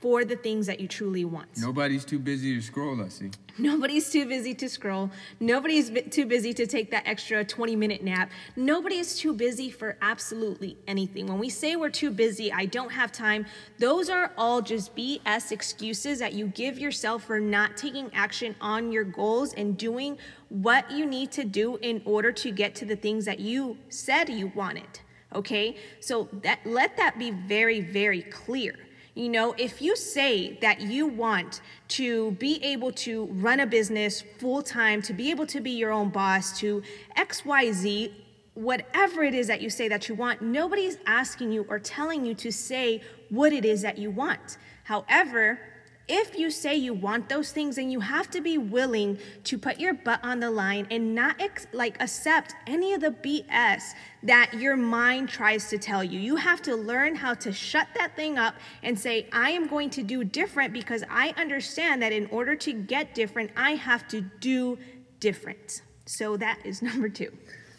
for 0.00 0.24
the 0.24 0.36
things 0.36 0.66
that 0.66 0.80
you 0.80 0.88
truly 0.88 1.24
want. 1.24 1.48
Nobody's 1.56 2.04
too 2.04 2.18
busy 2.18 2.54
to 2.54 2.62
scroll, 2.62 3.02
I 3.02 3.08
see. 3.08 3.30
Nobody's 3.58 4.10
too 4.10 4.26
busy 4.26 4.54
to 4.54 4.68
scroll. 4.68 5.10
Nobody's 5.40 5.90
too 6.10 6.26
busy 6.26 6.52
to 6.52 6.66
take 6.66 6.90
that 6.90 7.04
extra 7.06 7.44
20 7.44 7.74
minute 7.76 8.02
nap. 8.02 8.30
Nobody 8.54 8.96
is 8.98 9.18
too 9.18 9.32
busy 9.32 9.70
for 9.70 9.96
absolutely 10.02 10.76
anything. 10.86 11.26
When 11.26 11.38
we 11.38 11.48
say 11.48 11.76
we're 11.76 11.88
too 11.88 12.10
busy, 12.10 12.52
I 12.52 12.66
don't 12.66 12.90
have 12.90 13.12
time, 13.12 13.46
those 13.78 14.10
are 14.10 14.32
all 14.36 14.60
just 14.60 14.94
BS 14.94 15.52
excuses 15.52 16.18
that 16.18 16.34
you 16.34 16.48
give 16.48 16.78
yourself 16.78 17.24
for 17.24 17.40
not 17.40 17.76
taking 17.76 18.10
action 18.12 18.54
on 18.60 18.92
your 18.92 19.04
goals 19.04 19.54
and 19.54 19.76
doing 19.78 20.18
what 20.50 20.90
you 20.90 21.06
need 21.06 21.32
to 21.32 21.44
do 21.44 21.76
in 21.76 22.02
order 22.04 22.32
to 22.32 22.50
get 22.50 22.74
to 22.76 22.84
the 22.84 22.96
things 22.96 23.24
that 23.24 23.40
you 23.40 23.78
said 23.88 24.28
you 24.28 24.52
wanted. 24.54 25.00
Okay? 25.34 25.76
So 26.00 26.28
that 26.42 26.60
let 26.66 26.96
that 26.98 27.18
be 27.18 27.30
very 27.30 27.80
very 27.80 28.22
clear. 28.22 28.76
You 29.16 29.30
know, 29.30 29.54
if 29.56 29.80
you 29.80 29.96
say 29.96 30.58
that 30.60 30.82
you 30.82 31.06
want 31.06 31.62
to 31.88 32.32
be 32.32 32.62
able 32.62 32.92
to 32.92 33.24
run 33.32 33.60
a 33.60 33.66
business 33.66 34.22
full 34.38 34.60
time, 34.60 35.00
to 35.00 35.14
be 35.14 35.30
able 35.30 35.46
to 35.46 35.60
be 35.62 35.70
your 35.70 35.90
own 35.90 36.10
boss, 36.10 36.60
to 36.60 36.82
XYZ, 37.16 38.12
whatever 38.52 39.22
it 39.22 39.32
is 39.32 39.46
that 39.46 39.62
you 39.62 39.70
say 39.70 39.88
that 39.88 40.10
you 40.10 40.14
want, 40.14 40.42
nobody's 40.42 40.98
asking 41.06 41.50
you 41.50 41.64
or 41.70 41.78
telling 41.78 42.26
you 42.26 42.34
to 42.34 42.52
say 42.52 43.00
what 43.30 43.54
it 43.54 43.64
is 43.64 43.80
that 43.80 43.96
you 43.96 44.10
want. 44.10 44.58
However, 44.84 45.60
if 46.08 46.38
you 46.38 46.50
say 46.50 46.74
you 46.74 46.94
want 46.94 47.28
those 47.28 47.52
things 47.52 47.78
and 47.78 47.90
you 47.90 48.00
have 48.00 48.30
to 48.30 48.40
be 48.40 48.58
willing 48.58 49.18
to 49.44 49.58
put 49.58 49.80
your 49.80 49.94
butt 49.94 50.20
on 50.22 50.40
the 50.40 50.50
line 50.50 50.86
and 50.90 51.14
not 51.14 51.40
ex- 51.40 51.66
like 51.72 52.00
accept 52.00 52.54
any 52.66 52.92
of 52.92 53.00
the 53.00 53.10
bs 53.10 53.82
that 54.22 54.52
your 54.54 54.76
mind 54.76 55.28
tries 55.28 55.68
to 55.68 55.78
tell 55.78 56.02
you. 56.02 56.18
You 56.18 56.36
have 56.36 56.60
to 56.62 56.74
learn 56.74 57.14
how 57.14 57.34
to 57.34 57.52
shut 57.52 57.86
that 57.96 58.16
thing 58.16 58.38
up 58.38 58.54
and 58.82 58.98
say 58.98 59.28
i 59.32 59.50
am 59.50 59.66
going 59.66 59.90
to 59.90 60.02
do 60.02 60.24
different 60.24 60.72
because 60.72 61.02
i 61.10 61.34
understand 61.36 62.02
that 62.02 62.12
in 62.12 62.26
order 62.26 62.54
to 62.56 62.72
get 62.72 63.14
different 63.14 63.50
i 63.56 63.72
have 63.72 64.06
to 64.08 64.20
do 64.20 64.78
different. 65.20 65.82
So 66.04 66.36
that 66.36 66.58
is 66.64 66.82
number 66.88 67.08
two. 67.08 67.32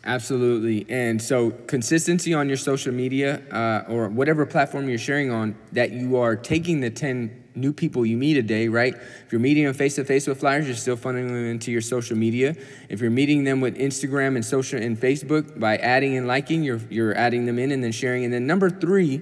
Absolutely. 0.03 0.85
And 0.89 1.21
so, 1.21 1.51
consistency 1.51 2.33
on 2.33 2.47
your 2.47 2.57
social 2.57 2.93
media 2.93 3.41
uh, 3.51 3.91
or 3.91 4.07
whatever 4.07 4.45
platform 4.45 4.87
you're 4.87 4.97
sharing 4.97 5.31
on, 5.31 5.55
that 5.73 5.91
you 5.91 6.15
are 6.15 6.35
taking 6.35 6.79
the 6.79 6.89
10 6.89 7.43
new 7.57 7.73
people 7.73 8.05
you 8.05 8.15
meet 8.15 8.37
a 8.37 8.41
day, 8.41 8.67
right? 8.67 8.93
If 8.93 9.31
you're 9.31 9.41
meeting 9.41 9.65
them 9.65 9.73
face 9.73 9.95
to 9.95 10.05
face 10.05 10.27
with 10.27 10.39
flyers, 10.39 10.67
you're 10.67 10.75
still 10.75 10.95
funneling 10.95 11.27
them 11.27 11.45
into 11.45 11.71
your 11.71 11.81
social 11.81 12.15
media. 12.15 12.55
If 12.89 13.01
you're 13.01 13.11
meeting 13.11 13.43
them 13.43 13.59
with 13.59 13.77
Instagram 13.77 14.35
and 14.35 14.45
social 14.45 14.81
and 14.81 14.99
Facebook 14.99 15.59
by 15.59 15.77
adding 15.77 16.15
and 16.15 16.27
liking, 16.27 16.63
you're, 16.63 16.81
you're 16.89 17.15
adding 17.15 17.45
them 17.45 17.59
in 17.59 17.71
and 17.71 17.83
then 17.83 17.91
sharing. 17.91 18.23
And 18.23 18.33
then 18.33 18.47
number 18.47 18.69
three 18.69 19.21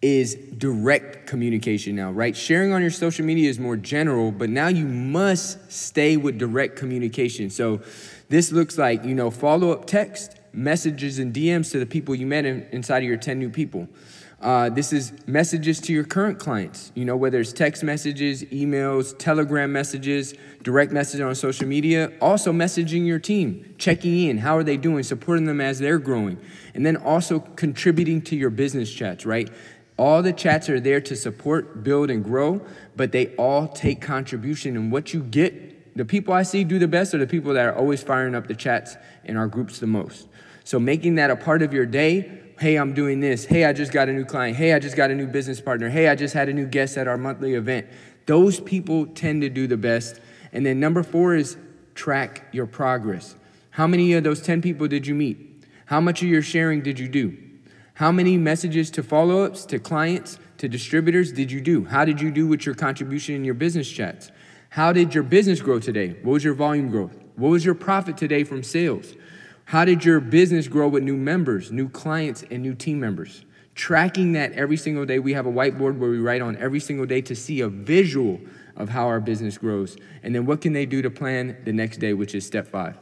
is 0.00 0.34
direct 0.34 1.26
communication 1.26 1.96
now, 1.96 2.12
right? 2.12 2.36
Sharing 2.36 2.72
on 2.72 2.82
your 2.82 2.90
social 2.90 3.24
media 3.24 3.50
is 3.50 3.58
more 3.58 3.76
general, 3.76 4.30
but 4.30 4.48
now 4.48 4.68
you 4.68 4.86
must 4.86 5.72
stay 5.72 6.16
with 6.16 6.38
direct 6.38 6.76
communication. 6.76 7.50
So 7.50 7.80
this 8.28 8.52
looks 8.52 8.78
like, 8.78 9.04
you 9.04 9.14
know, 9.14 9.30
follow 9.30 9.72
up 9.72 9.86
text, 9.86 10.36
messages, 10.52 11.18
and 11.18 11.34
DMs 11.34 11.72
to 11.72 11.80
the 11.80 11.86
people 11.86 12.14
you 12.14 12.26
met 12.26 12.44
in, 12.44 12.66
inside 12.70 12.98
of 12.98 13.04
your 13.08 13.16
10 13.16 13.38
new 13.38 13.50
people. 13.50 13.88
Uh, 14.40 14.68
this 14.68 14.92
is 14.92 15.12
messages 15.26 15.80
to 15.80 15.92
your 15.92 16.04
current 16.04 16.38
clients, 16.38 16.92
you 16.94 17.04
know, 17.04 17.16
whether 17.16 17.40
it's 17.40 17.52
text 17.52 17.82
messages, 17.82 18.44
emails, 18.44 19.18
telegram 19.18 19.72
messages, 19.72 20.32
direct 20.62 20.92
message 20.92 21.20
on 21.20 21.34
social 21.34 21.66
media, 21.66 22.12
also 22.20 22.52
messaging 22.52 23.04
your 23.04 23.18
team, 23.18 23.74
checking 23.78 24.28
in, 24.28 24.38
how 24.38 24.56
are 24.56 24.62
they 24.62 24.76
doing, 24.76 25.02
supporting 25.02 25.44
them 25.44 25.60
as 25.60 25.80
they're 25.80 25.98
growing, 25.98 26.38
and 26.74 26.86
then 26.86 26.96
also 26.96 27.40
contributing 27.40 28.22
to 28.22 28.36
your 28.36 28.50
business 28.50 28.92
chats, 28.92 29.26
right? 29.26 29.50
All 29.96 30.22
the 30.22 30.32
chats 30.32 30.68
are 30.68 30.78
there 30.78 31.00
to 31.00 31.16
support, 31.16 31.82
build, 31.82 32.08
and 32.08 32.22
grow, 32.22 32.64
but 32.94 33.10
they 33.10 33.34
all 33.34 33.66
take 33.66 34.00
contribution. 34.00 34.76
And 34.76 34.92
what 34.92 35.12
you 35.12 35.24
get, 35.24 35.96
the 35.96 36.04
people 36.04 36.32
I 36.32 36.44
see 36.44 36.62
do 36.62 36.78
the 36.78 36.86
best 36.86 37.12
are 37.12 37.18
the 37.18 37.26
people 37.26 37.54
that 37.54 37.66
are 37.66 37.74
always 37.74 38.04
firing 38.04 38.36
up 38.36 38.46
the 38.46 38.54
chats 38.54 38.96
in 39.24 39.36
our 39.36 39.48
groups 39.48 39.80
the 39.80 39.88
most. 39.88 40.28
So 40.62 40.78
making 40.78 41.16
that 41.16 41.30
a 41.30 41.36
part 41.36 41.62
of 41.62 41.72
your 41.72 41.86
day 41.86 42.37
Hey, 42.58 42.74
I'm 42.74 42.92
doing 42.92 43.20
this. 43.20 43.44
Hey, 43.44 43.64
I 43.64 43.72
just 43.72 43.92
got 43.92 44.08
a 44.08 44.12
new 44.12 44.24
client. 44.24 44.56
Hey, 44.56 44.72
I 44.72 44.80
just 44.80 44.96
got 44.96 45.12
a 45.12 45.14
new 45.14 45.28
business 45.28 45.60
partner. 45.60 45.88
Hey, 45.88 46.08
I 46.08 46.16
just 46.16 46.34
had 46.34 46.48
a 46.48 46.52
new 46.52 46.66
guest 46.66 46.96
at 46.96 47.06
our 47.06 47.16
monthly 47.16 47.54
event. 47.54 47.86
Those 48.26 48.58
people 48.58 49.06
tend 49.06 49.42
to 49.42 49.48
do 49.48 49.68
the 49.68 49.76
best. 49.76 50.20
And 50.52 50.66
then 50.66 50.80
number 50.80 51.04
four 51.04 51.36
is 51.36 51.56
track 51.94 52.48
your 52.50 52.66
progress. 52.66 53.36
How 53.70 53.86
many 53.86 54.12
of 54.14 54.24
those 54.24 54.42
10 54.42 54.60
people 54.60 54.88
did 54.88 55.06
you 55.06 55.14
meet? 55.14 55.64
How 55.86 56.00
much 56.00 56.20
of 56.20 56.28
your 56.28 56.42
sharing 56.42 56.82
did 56.82 56.98
you 56.98 57.06
do? 57.06 57.38
How 57.94 58.10
many 58.10 58.36
messages 58.36 58.90
to 58.90 59.04
follow 59.04 59.44
ups, 59.44 59.64
to 59.66 59.78
clients, 59.78 60.40
to 60.56 60.68
distributors 60.68 61.30
did 61.30 61.52
you 61.52 61.60
do? 61.60 61.84
How 61.84 62.04
did 62.04 62.20
you 62.20 62.32
do 62.32 62.48
with 62.48 62.66
your 62.66 62.74
contribution 62.74 63.36
in 63.36 63.44
your 63.44 63.54
business 63.54 63.88
chats? 63.88 64.32
How 64.70 64.92
did 64.92 65.14
your 65.14 65.22
business 65.22 65.60
grow 65.60 65.78
today? 65.78 66.16
What 66.22 66.32
was 66.32 66.44
your 66.44 66.54
volume 66.54 66.90
growth? 66.90 67.16
What 67.36 67.50
was 67.50 67.64
your 67.64 67.76
profit 67.76 68.16
today 68.16 68.42
from 68.42 68.64
sales? 68.64 69.14
How 69.68 69.84
did 69.84 70.02
your 70.02 70.18
business 70.18 70.66
grow 70.66 70.88
with 70.88 71.02
new 71.02 71.18
members, 71.18 71.70
new 71.70 71.90
clients, 71.90 72.42
and 72.50 72.62
new 72.62 72.74
team 72.74 72.98
members? 72.98 73.44
Tracking 73.74 74.32
that 74.32 74.52
every 74.52 74.78
single 74.78 75.04
day. 75.04 75.18
We 75.18 75.34
have 75.34 75.44
a 75.44 75.52
whiteboard 75.52 75.98
where 75.98 76.08
we 76.08 76.16
write 76.20 76.40
on 76.40 76.56
every 76.56 76.80
single 76.80 77.04
day 77.04 77.20
to 77.20 77.36
see 77.36 77.60
a 77.60 77.68
visual 77.68 78.40
of 78.76 78.88
how 78.88 79.06
our 79.08 79.20
business 79.20 79.58
grows. 79.58 79.98
And 80.22 80.34
then 80.34 80.46
what 80.46 80.62
can 80.62 80.72
they 80.72 80.86
do 80.86 81.02
to 81.02 81.10
plan 81.10 81.54
the 81.66 81.74
next 81.74 81.98
day, 81.98 82.14
which 82.14 82.34
is 82.34 82.46
step 82.46 82.66
five? 82.66 82.96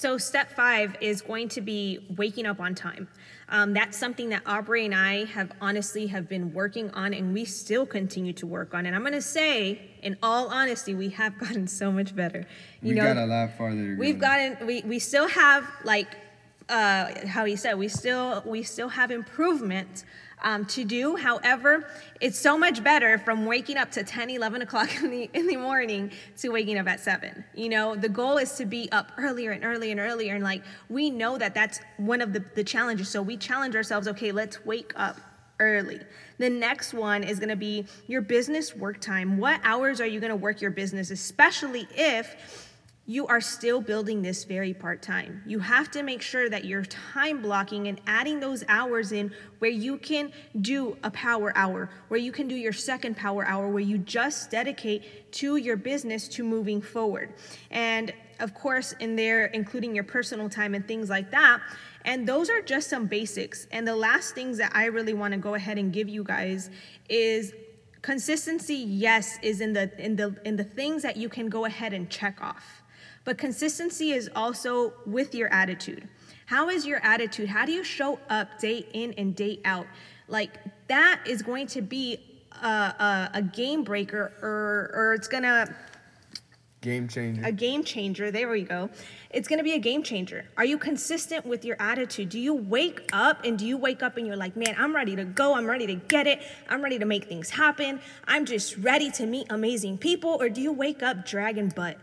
So, 0.00 0.16
step 0.16 0.52
five 0.52 0.94
is 1.00 1.22
going 1.22 1.48
to 1.48 1.60
be 1.60 1.98
waking 2.14 2.46
up 2.46 2.60
on 2.60 2.76
time. 2.76 3.08
Um, 3.48 3.72
that's 3.72 3.98
something 3.98 4.28
that 4.28 4.42
Aubrey 4.46 4.84
and 4.84 4.94
I 4.94 5.24
have 5.24 5.50
honestly 5.60 6.06
have 6.06 6.28
been 6.28 6.54
working 6.54 6.88
on, 6.92 7.12
and 7.12 7.34
we 7.34 7.44
still 7.44 7.84
continue 7.84 8.32
to 8.34 8.46
work 8.46 8.74
on. 8.74 8.86
And 8.86 8.94
I'm 8.94 9.00
going 9.02 9.12
to 9.14 9.20
say, 9.20 9.90
in 10.02 10.16
all 10.22 10.50
honesty, 10.50 10.94
we 10.94 11.08
have 11.08 11.36
gotten 11.40 11.66
so 11.66 11.90
much 11.90 12.14
better. 12.14 12.46
You 12.80 12.90
we 12.90 12.94
know, 12.94 13.12
got 13.12 13.16
a 13.16 13.26
lot 13.26 13.58
farther. 13.58 13.96
we've 13.98 14.20
gotten. 14.20 14.64
We 14.64 14.82
we 14.82 15.00
still 15.00 15.26
have 15.26 15.68
like 15.82 16.16
uh, 16.68 17.26
how 17.26 17.44
he 17.44 17.56
said 17.56 17.74
we 17.74 17.88
still 17.88 18.44
we 18.46 18.62
still 18.62 18.90
have 18.90 19.10
improvement 19.10 20.04
um, 20.42 20.64
to 20.66 20.84
do. 20.84 21.16
However, 21.16 21.88
it's 22.20 22.38
so 22.38 22.58
much 22.58 22.82
better 22.82 23.18
from 23.18 23.46
waking 23.46 23.76
up 23.76 23.90
to 23.92 24.04
10, 24.04 24.30
11 24.30 24.62
o'clock 24.62 24.94
in 25.02 25.10
the, 25.10 25.30
in 25.34 25.46
the 25.46 25.56
morning 25.56 26.12
to 26.38 26.48
waking 26.50 26.78
up 26.78 26.86
at 26.86 27.00
7. 27.00 27.44
You 27.54 27.68
know, 27.68 27.96
the 27.96 28.08
goal 28.08 28.38
is 28.38 28.52
to 28.52 28.66
be 28.66 28.90
up 28.92 29.12
earlier 29.18 29.52
and 29.52 29.64
earlier 29.64 29.92
and 29.92 30.00
earlier. 30.00 30.34
And 30.34 30.44
like, 30.44 30.62
we 30.88 31.10
know 31.10 31.38
that 31.38 31.54
that's 31.54 31.80
one 31.96 32.20
of 32.20 32.32
the, 32.32 32.44
the 32.54 32.64
challenges. 32.64 33.08
So 33.08 33.22
we 33.22 33.36
challenge 33.36 33.74
ourselves 33.74 34.08
okay, 34.08 34.32
let's 34.32 34.64
wake 34.64 34.92
up 34.96 35.20
early. 35.60 36.00
The 36.38 36.50
next 36.50 36.94
one 36.94 37.24
is 37.24 37.38
going 37.38 37.48
to 37.48 37.56
be 37.56 37.86
your 38.06 38.20
business 38.20 38.74
work 38.74 39.00
time. 39.00 39.38
What 39.38 39.60
hours 39.64 40.00
are 40.00 40.06
you 40.06 40.20
going 40.20 40.30
to 40.30 40.36
work 40.36 40.60
your 40.60 40.70
business, 40.70 41.10
especially 41.10 41.88
if 41.96 42.67
you 43.08 43.26
are 43.26 43.40
still 43.40 43.80
building 43.80 44.20
this 44.20 44.44
very 44.44 44.74
part 44.74 45.00
time. 45.00 45.42
You 45.46 45.60
have 45.60 45.90
to 45.92 46.02
make 46.02 46.20
sure 46.20 46.50
that 46.50 46.66
you're 46.66 46.84
time 46.84 47.40
blocking 47.40 47.88
and 47.88 47.98
adding 48.06 48.38
those 48.38 48.64
hours 48.68 49.12
in 49.12 49.32
where 49.60 49.70
you 49.70 49.96
can 49.96 50.30
do 50.60 50.94
a 51.02 51.10
power 51.10 51.50
hour, 51.56 51.88
where 52.08 52.20
you 52.20 52.32
can 52.32 52.48
do 52.48 52.54
your 52.54 52.74
second 52.74 53.16
power 53.16 53.46
hour, 53.46 53.66
where 53.70 53.82
you 53.82 53.96
just 53.96 54.50
dedicate 54.50 55.32
to 55.32 55.56
your 55.56 55.74
business 55.74 56.28
to 56.28 56.44
moving 56.44 56.82
forward. 56.82 57.32
And 57.70 58.12
of 58.40 58.52
course, 58.52 58.92
in 59.00 59.16
there, 59.16 59.46
including 59.46 59.94
your 59.94 60.04
personal 60.04 60.50
time 60.50 60.74
and 60.74 60.86
things 60.86 61.08
like 61.08 61.30
that. 61.30 61.62
And 62.04 62.28
those 62.28 62.50
are 62.50 62.60
just 62.60 62.90
some 62.90 63.06
basics. 63.06 63.66
And 63.72 63.88
the 63.88 63.96
last 63.96 64.34
things 64.34 64.58
that 64.58 64.72
I 64.74 64.84
really 64.84 65.14
want 65.14 65.32
to 65.32 65.40
go 65.40 65.54
ahead 65.54 65.78
and 65.78 65.94
give 65.94 66.10
you 66.10 66.24
guys 66.24 66.68
is 67.08 67.54
consistency 68.02 68.76
yes 68.76 69.38
is 69.42 69.62
in 69.62 69.72
the 69.72 69.90
in 69.98 70.14
the 70.14 70.36
in 70.44 70.56
the 70.56 70.62
things 70.62 71.02
that 71.02 71.16
you 71.16 71.28
can 71.28 71.48
go 71.48 71.64
ahead 71.64 71.92
and 71.92 72.08
check 72.08 72.38
off 72.40 72.82
but 73.28 73.36
consistency 73.36 74.12
is 74.12 74.30
also 74.34 74.94
with 75.04 75.34
your 75.34 75.52
attitude. 75.52 76.08
How 76.46 76.70
is 76.70 76.86
your 76.86 76.98
attitude? 77.04 77.46
How 77.46 77.66
do 77.66 77.72
you 77.72 77.84
show 77.84 78.18
up 78.30 78.58
day 78.58 78.86
in 78.94 79.12
and 79.18 79.36
day 79.36 79.60
out? 79.66 79.86
Like 80.28 80.52
that 80.86 81.20
is 81.26 81.42
going 81.42 81.66
to 81.66 81.82
be 81.82 82.20
a, 82.62 82.66
a, 82.66 83.30
a 83.34 83.42
game 83.42 83.84
breaker, 83.84 84.32
or 84.40 84.90
or 84.94 85.12
it's 85.12 85.28
gonna 85.28 85.76
game 86.80 87.06
changer. 87.06 87.42
A 87.44 87.52
game 87.52 87.84
changer. 87.84 88.30
There 88.30 88.48
we 88.48 88.62
go. 88.62 88.88
It's 89.28 89.46
going 89.46 89.58
to 89.58 89.64
be 89.64 89.74
a 89.74 89.78
game 89.78 90.02
changer. 90.02 90.46
Are 90.56 90.64
you 90.64 90.78
consistent 90.78 91.44
with 91.44 91.66
your 91.66 91.76
attitude? 91.78 92.30
Do 92.30 92.38
you 92.38 92.54
wake 92.54 93.10
up 93.12 93.44
and 93.44 93.58
do 93.58 93.66
you 93.66 93.76
wake 93.76 94.02
up 94.02 94.16
and 94.16 94.26
you're 94.26 94.36
like, 94.36 94.56
man, 94.56 94.74
I'm 94.78 94.96
ready 94.96 95.14
to 95.16 95.24
go. 95.24 95.54
I'm 95.54 95.66
ready 95.66 95.86
to 95.86 95.96
get 95.96 96.26
it. 96.26 96.40
I'm 96.70 96.80
ready 96.80 96.98
to 96.98 97.04
make 97.04 97.24
things 97.24 97.50
happen. 97.50 98.00
I'm 98.26 98.46
just 98.46 98.78
ready 98.78 99.10
to 99.10 99.26
meet 99.26 99.48
amazing 99.50 99.98
people. 99.98 100.38
Or 100.40 100.48
do 100.48 100.62
you 100.62 100.72
wake 100.72 101.02
up 101.02 101.26
dragging 101.26 101.68
butt? 101.68 101.98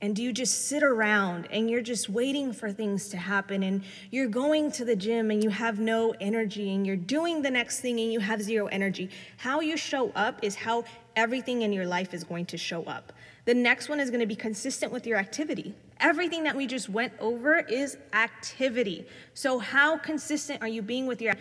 And 0.00 0.14
do 0.14 0.22
you 0.22 0.32
just 0.32 0.68
sit 0.68 0.84
around 0.84 1.48
and 1.50 1.68
you're 1.68 1.82
just 1.82 2.08
waiting 2.08 2.52
for 2.52 2.70
things 2.70 3.08
to 3.08 3.16
happen 3.16 3.64
and 3.64 3.82
you're 4.12 4.28
going 4.28 4.70
to 4.72 4.84
the 4.84 4.94
gym 4.94 5.32
and 5.32 5.42
you 5.42 5.50
have 5.50 5.80
no 5.80 6.14
energy 6.20 6.72
and 6.72 6.86
you're 6.86 6.94
doing 6.94 7.42
the 7.42 7.50
next 7.50 7.80
thing 7.80 7.98
and 7.98 8.12
you 8.12 8.20
have 8.20 8.40
zero 8.40 8.66
energy? 8.68 9.10
How 9.38 9.58
you 9.58 9.76
show 9.76 10.10
up 10.10 10.38
is 10.44 10.54
how 10.54 10.84
everything 11.16 11.62
in 11.62 11.72
your 11.72 11.86
life 11.86 12.14
is 12.14 12.22
going 12.22 12.46
to 12.46 12.56
show 12.56 12.84
up. 12.84 13.12
The 13.44 13.54
next 13.54 13.88
one 13.88 13.98
is 13.98 14.10
going 14.10 14.20
to 14.20 14.26
be 14.26 14.36
consistent 14.36 14.92
with 14.92 15.04
your 15.04 15.18
activity. 15.18 15.74
Everything 15.98 16.44
that 16.44 16.54
we 16.54 16.68
just 16.68 16.88
went 16.88 17.12
over 17.18 17.58
is 17.58 17.96
activity. 18.12 19.04
So, 19.34 19.58
how 19.58 19.96
consistent 19.96 20.62
are 20.62 20.68
you 20.68 20.82
being 20.82 21.06
with 21.06 21.20
your 21.20 21.34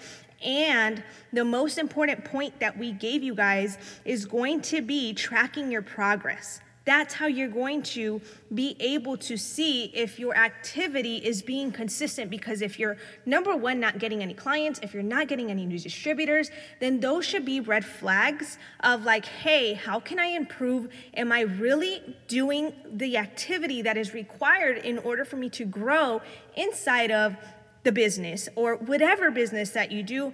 and 0.44 1.04
the 1.34 1.44
most 1.44 1.78
important 1.78 2.24
point 2.24 2.60
that 2.60 2.78
we 2.78 2.92
gave 2.92 3.24
you 3.24 3.34
guys 3.36 3.78
is 4.06 4.26
going 4.26 4.62
to 4.62 4.82
be 4.82 5.14
tracking 5.14 5.72
your 5.72 5.82
progress. 5.82 6.62
That's 6.88 7.14
how 7.14 7.28
you're 7.28 7.50
going 7.50 7.84
to 7.84 8.22
be 8.54 8.78
able 8.80 9.18
to 9.18 9.36
see 9.36 9.92
if 9.94 10.18
your 10.18 10.38
activity 10.38 11.18
is 11.18 11.42
being 11.42 11.70
consistent. 11.70 12.32
Because 12.32 12.62
if 12.62 12.80
you're, 12.80 12.96
number 13.26 13.58
one, 13.58 13.82
not 13.82 14.00
getting 14.00 14.22
any 14.22 14.34
clients, 14.34 14.80
if 14.82 14.94
you're 14.94 15.04
not 15.04 15.28
getting 15.28 15.52
any 15.52 15.66
new 15.66 15.78
distributors, 15.78 16.50
then 16.80 17.02
those 17.02 17.26
should 17.26 17.44
be 17.44 17.60
red 17.60 17.84
flags 17.84 18.58
of 18.80 19.04
like, 19.04 19.26
hey, 19.26 19.74
how 19.74 20.00
can 20.00 20.18
I 20.18 20.28
improve? 20.28 20.88
Am 21.14 21.30
I 21.34 21.42
really 21.42 22.16
doing 22.30 22.72
the 22.90 23.18
activity 23.18 23.82
that 23.82 23.98
is 23.98 24.14
required 24.14 24.78
in 24.78 24.98
order 25.00 25.26
for 25.26 25.36
me 25.36 25.50
to 25.50 25.66
grow 25.66 26.22
inside 26.56 27.12
of 27.12 27.36
the 27.84 27.92
business 27.92 28.48
or 28.56 28.78
whatever 28.78 29.30
business 29.30 29.72
that 29.72 29.92
you 29.92 30.04
do? 30.04 30.32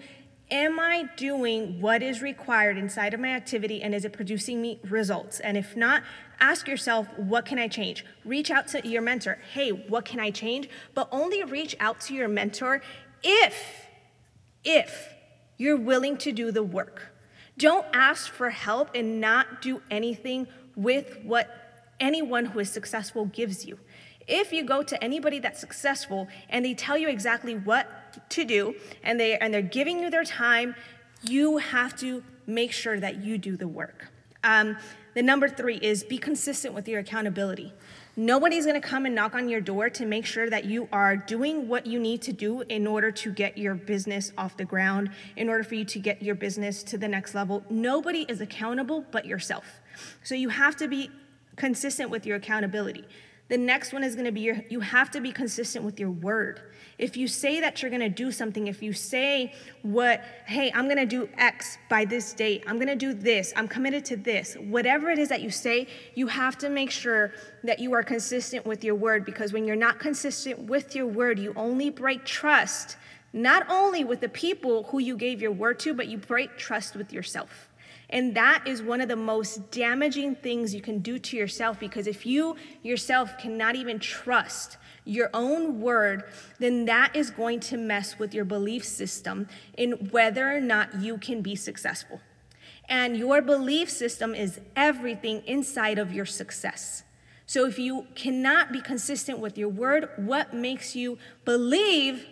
Am 0.51 0.79
I 0.79 1.09
doing 1.17 1.81
what 1.81 2.03
is 2.03 2.21
required 2.21 2.77
inside 2.77 3.15
of 3.15 3.19
my 3.19 3.29
activity 3.29 3.81
and 3.81 3.95
is 3.95 4.05
it 4.05 4.13
producing 4.13 4.61
me 4.61 4.79
results? 4.83 5.39
And 5.39 5.57
if 5.57 5.75
not, 5.75 6.03
ask 6.43 6.67
yourself, 6.67 7.07
what 7.17 7.45
can 7.45 7.57
I 7.57 7.69
change? 7.69 8.05
Reach 8.25 8.51
out 8.51 8.67
to 8.69 8.85
your 8.85 9.01
mentor. 9.01 9.39
Hey, 9.53 9.69
what 9.69 10.03
can 10.03 10.19
I 10.19 10.29
change? 10.29 10.67
But 10.93 11.07
only 11.09 11.41
reach 11.43 11.73
out 11.79 12.01
to 12.01 12.13
your 12.13 12.27
mentor 12.27 12.81
if, 13.23 13.87
if 14.65 15.07
you're 15.57 15.77
willing 15.77 16.17
to 16.17 16.33
do 16.33 16.51
the 16.51 16.61
work. 16.61 17.13
Don't 17.57 17.85
ask 17.93 18.29
for 18.29 18.49
help 18.49 18.89
and 18.93 19.21
not 19.21 19.61
do 19.61 19.81
anything 19.89 20.47
with 20.75 21.19
what 21.23 21.47
anyone 22.01 22.45
who 22.45 22.59
is 22.59 22.69
successful 22.69 23.25
gives 23.27 23.65
you. 23.65 23.79
If 24.27 24.51
you 24.51 24.63
go 24.63 24.83
to 24.83 25.01
anybody 25.01 25.39
that's 25.39 25.61
successful 25.61 26.27
and 26.49 26.65
they 26.65 26.73
tell 26.73 26.97
you 26.97 27.07
exactly 27.07 27.55
what 27.55 28.29
to 28.31 28.43
do 28.43 28.75
and 29.01 29.17
they 29.17 29.37
and 29.37 29.53
they're 29.53 29.61
giving 29.61 29.99
you 29.99 30.09
their 30.09 30.23
time, 30.25 30.75
you 31.21 31.57
have 31.57 31.95
to 31.99 32.23
make 32.45 32.73
sure 32.73 32.99
that 32.99 33.23
you 33.23 33.37
do 33.37 33.55
the 33.55 33.67
work. 33.67 34.12
Um, 34.43 34.77
the 35.13 35.21
number 35.21 35.47
three 35.47 35.77
is 35.77 36.03
be 36.03 36.17
consistent 36.17 36.73
with 36.73 36.87
your 36.87 36.99
accountability. 36.99 37.71
Nobody's 38.15 38.65
gonna 38.65 38.81
come 38.81 39.05
and 39.05 39.15
knock 39.15 39.35
on 39.35 39.49
your 39.49 39.61
door 39.61 39.89
to 39.91 40.05
make 40.05 40.25
sure 40.25 40.49
that 40.49 40.65
you 40.65 40.87
are 40.91 41.15
doing 41.15 41.67
what 41.67 41.85
you 41.85 41.99
need 41.99 42.21
to 42.23 42.33
do 42.33 42.61
in 42.61 42.85
order 42.85 43.11
to 43.11 43.31
get 43.31 43.57
your 43.57 43.75
business 43.75 44.31
off 44.37 44.57
the 44.57 44.65
ground, 44.65 45.09
in 45.35 45.49
order 45.49 45.63
for 45.63 45.75
you 45.75 45.85
to 45.85 45.99
get 45.99 46.21
your 46.21 46.35
business 46.35 46.83
to 46.83 46.97
the 46.97 47.07
next 47.07 47.33
level. 47.33 47.63
Nobody 47.69 48.25
is 48.27 48.41
accountable 48.41 49.05
but 49.11 49.25
yourself. 49.25 49.81
So 50.23 50.35
you 50.35 50.49
have 50.49 50.75
to 50.77 50.87
be 50.87 51.09
consistent 51.55 52.09
with 52.09 52.25
your 52.25 52.37
accountability. 52.37 53.05
The 53.49 53.57
next 53.57 53.93
one 53.93 54.03
is 54.03 54.15
going 54.15 54.25
to 54.25 54.31
be 54.31 54.41
your, 54.41 54.63
you 54.69 54.79
have 54.79 55.11
to 55.11 55.21
be 55.21 55.31
consistent 55.31 55.85
with 55.85 55.99
your 55.99 56.09
word. 56.09 56.61
If 57.03 57.17
you 57.17 57.27
say 57.27 57.59
that 57.59 57.81
you're 57.81 57.91
going 57.91 57.99
to 57.99 58.07
do 58.07 58.31
something, 58.31 58.67
if 58.67 58.81
you 58.81 58.93
say 58.93 59.53
what, 59.81 60.21
hey, 60.45 60.71
I'm 60.73 60.85
going 60.85 60.95
to 60.95 61.05
do 61.05 61.27
X 61.37 61.77
by 61.89 62.05
this 62.05 62.31
date, 62.31 62.63
I'm 62.65 62.77
going 62.77 62.87
to 62.87 62.95
do 62.95 63.13
this, 63.13 63.51
I'm 63.57 63.67
committed 63.67 64.05
to 64.05 64.15
this, 64.15 64.55
whatever 64.55 65.09
it 65.09 65.19
is 65.19 65.27
that 65.27 65.41
you 65.41 65.49
say, 65.49 65.87
you 66.15 66.27
have 66.27 66.57
to 66.59 66.69
make 66.69 66.89
sure 66.89 67.33
that 67.65 67.79
you 67.79 67.91
are 67.93 68.03
consistent 68.03 68.65
with 68.65 68.85
your 68.85 68.95
word 68.95 69.25
because 69.25 69.51
when 69.51 69.65
you're 69.65 69.75
not 69.75 69.99
consistent 69.99 70.57
with 70.59 70.95
your 70.95 71.05
word, 71.05 71.39
you 71.39 71.51
only 71.57 71.89
break 71.89 72.23
trust, 72.23 72.95
not 73.33 73.69
only 73.69 74.05
with 74.05 74.21
the 74.21 74.29
people 74.29 74.83
who 74.83 74.99
you 74.99 75.17
gave 75.17 75.41
your 75.41 75.51
word 75.51 75.79
to, 75.79 75.93
but 75.93 76.07
you 76.07 76.17
break 76.17 76.57
trust 76.57 76.95
with 76.95 77.11
yourself. 77.11 77.67
And 78.13 78.35
that 78.35 78.67
is 78.67 78.83
one 78.83 79.01
of 79.01 79.07
the 79.07 79.15
most 79.15 79.71
damaging 79.71 80.35
things 80.35 80.71
you 80.71 80.81
can 80.81 80.99
do 80.99 81.17
to 81.17 81.35
yourself 81.35 81.79
because 81.79 82.05
if 82.05 82.27
you 82.27 82.55
yourself 82.83 83.39
cannot 83.39 83.75
even 83.75 83.97
trust 83.97 84.77
your 85.03 85.31
own 85.33 85.81
word, 85.81 86.23
then 86.59 86.85
that 86.85 87.15
is 87.15 87.31
going 87.31 87.59
to 87.61 87.75
mess 87.75 88.19
with 88.19 88.35
your 88.35 88.45
belief 88.45 88.85
system 88.85 89.47
in 89.75 89.93
whether 90.11 90.55
or 90.55 90.61
not 90.61 91.01
you 91.01 91.17
can 91.17 91.41
be 91.41 91.55
successful. 91.55 92.21
And 92.87 93.17
your 93.17 93.41
belief 93.41 93.89
system 93.89 94.35
is 94.35 94.61
everything 94.75 95.41
inside 95.47 95.97
of 95.97 96.13
your 96.13 96.27
success. 96.27 97.01
So 97.47 97.65
if 97.65 97.79
you 97.79 98.05
cannot 98.13 98.71
be 98.71 98.79
consistent 98.79 99.39
with 99.39 99.57
your 99.57 99.69
word, 99.69 100.07
what 100.17 100.53
makes 100.53 100.95
you 100.95 101.17
believe 101.45 102.27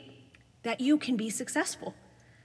that 0.61 0.79
you 0.79 0.99
can 0.99 1.17
be 1.17 1.31
successful? 1.31 1.95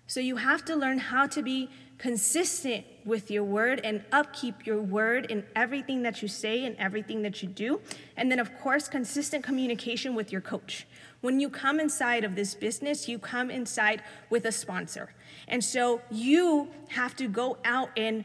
So 0.06 0.20
you 0.20 0.36
have 0.36 0.64
to 0.66 0.76
learn 0.76 0.98
how 0.98 1.26
to 1.26 1.42
be 1.42 1.68
consistent 1.98 2.84
with 3.04 3.30
your 3.30 3.44
word 3.44 3.80
and 3.84 4.04
upkeep 4.12 4.66
your 4.66 4.80
word 4.82 5.26
in 5.26 5.44
everything 5.54 6.02
that 6.02 6.22
you 6.22 6.28
say 6.28 6.64
and 6.64 6.76
everything 6.76 7.22
that 7.22 7.42
you 7.42 7.48
do. 7.48 7.80
And 8.16 8.30
then, 8.30 8.38
of 8.38 8.56
course, 8.58 8.88
consistent 8.88 9.44
communication 9.44 10.14
with 10.14 10.32
your 10.32 10.40
coach. 10.40 10.86
When 11.20 11.40
you 11.40 11.48
come 11.48 11.80
inside 11.80 12.24
of 12.24 12.34
this 12.34 12.54
business, 12.54 13.08
you 13.08 13.18
come 13.18 13.50
inside 13.50 14.02
with 14.28 14.44
a 14.44 14.52
sponsor. 14.52 15.14
And 15.48 15.64
so 15.64 16.00
you 16.10 16.68
have 16.88 17.16
to 17.16 17.28
go 17.28 17.58
out 17.64 17.90
and 17.96 18.24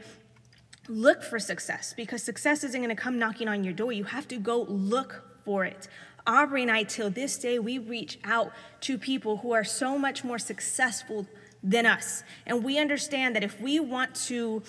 look 0.88 1.24
for 1.24 1.40
success 1.40 1.94
because 1.96 2.24
success 2.24 2.64
isn't 2.64 2.82
going 2.82 2.96
to 2.96 3.02
come 3.02 3.18
knocking 3.18 3.48
on 3.48 3.64
your 3.64 3.74
door. 3.74 3.92
You 3.92 4.04
have 4.06 4.28
to 4.30 4.38
go 4.38 4.64
look 4.64 5.24
for 5.46 5.64
it. 5.64 5.88
Aubrey 6.28 6.64
and 6.64 6.72
I, 6.72 6.84
till 6.84 7.10
this 7.10 7.38
day, 7.38 7.58
we 7.60 7.78
reach 7.78 8.20
out 8.24 8.52
to 8.82 8.98
people 8.98 9.38
who 9.38 9.54
are 9.54 9.64
so 9.64 9.98
much 9.98 10.24
more 10.24 10.38
successful 10.38 11.26
than 11.64 11.86
us. 11.86 12.24
And 12.46 12.64
we 12.64 12.80
understand 12.80 13.36
that 13.36 13.44
if 13.44 13.60
we 13.62 13.80
want 13.80 14.16
to 14.28 14.64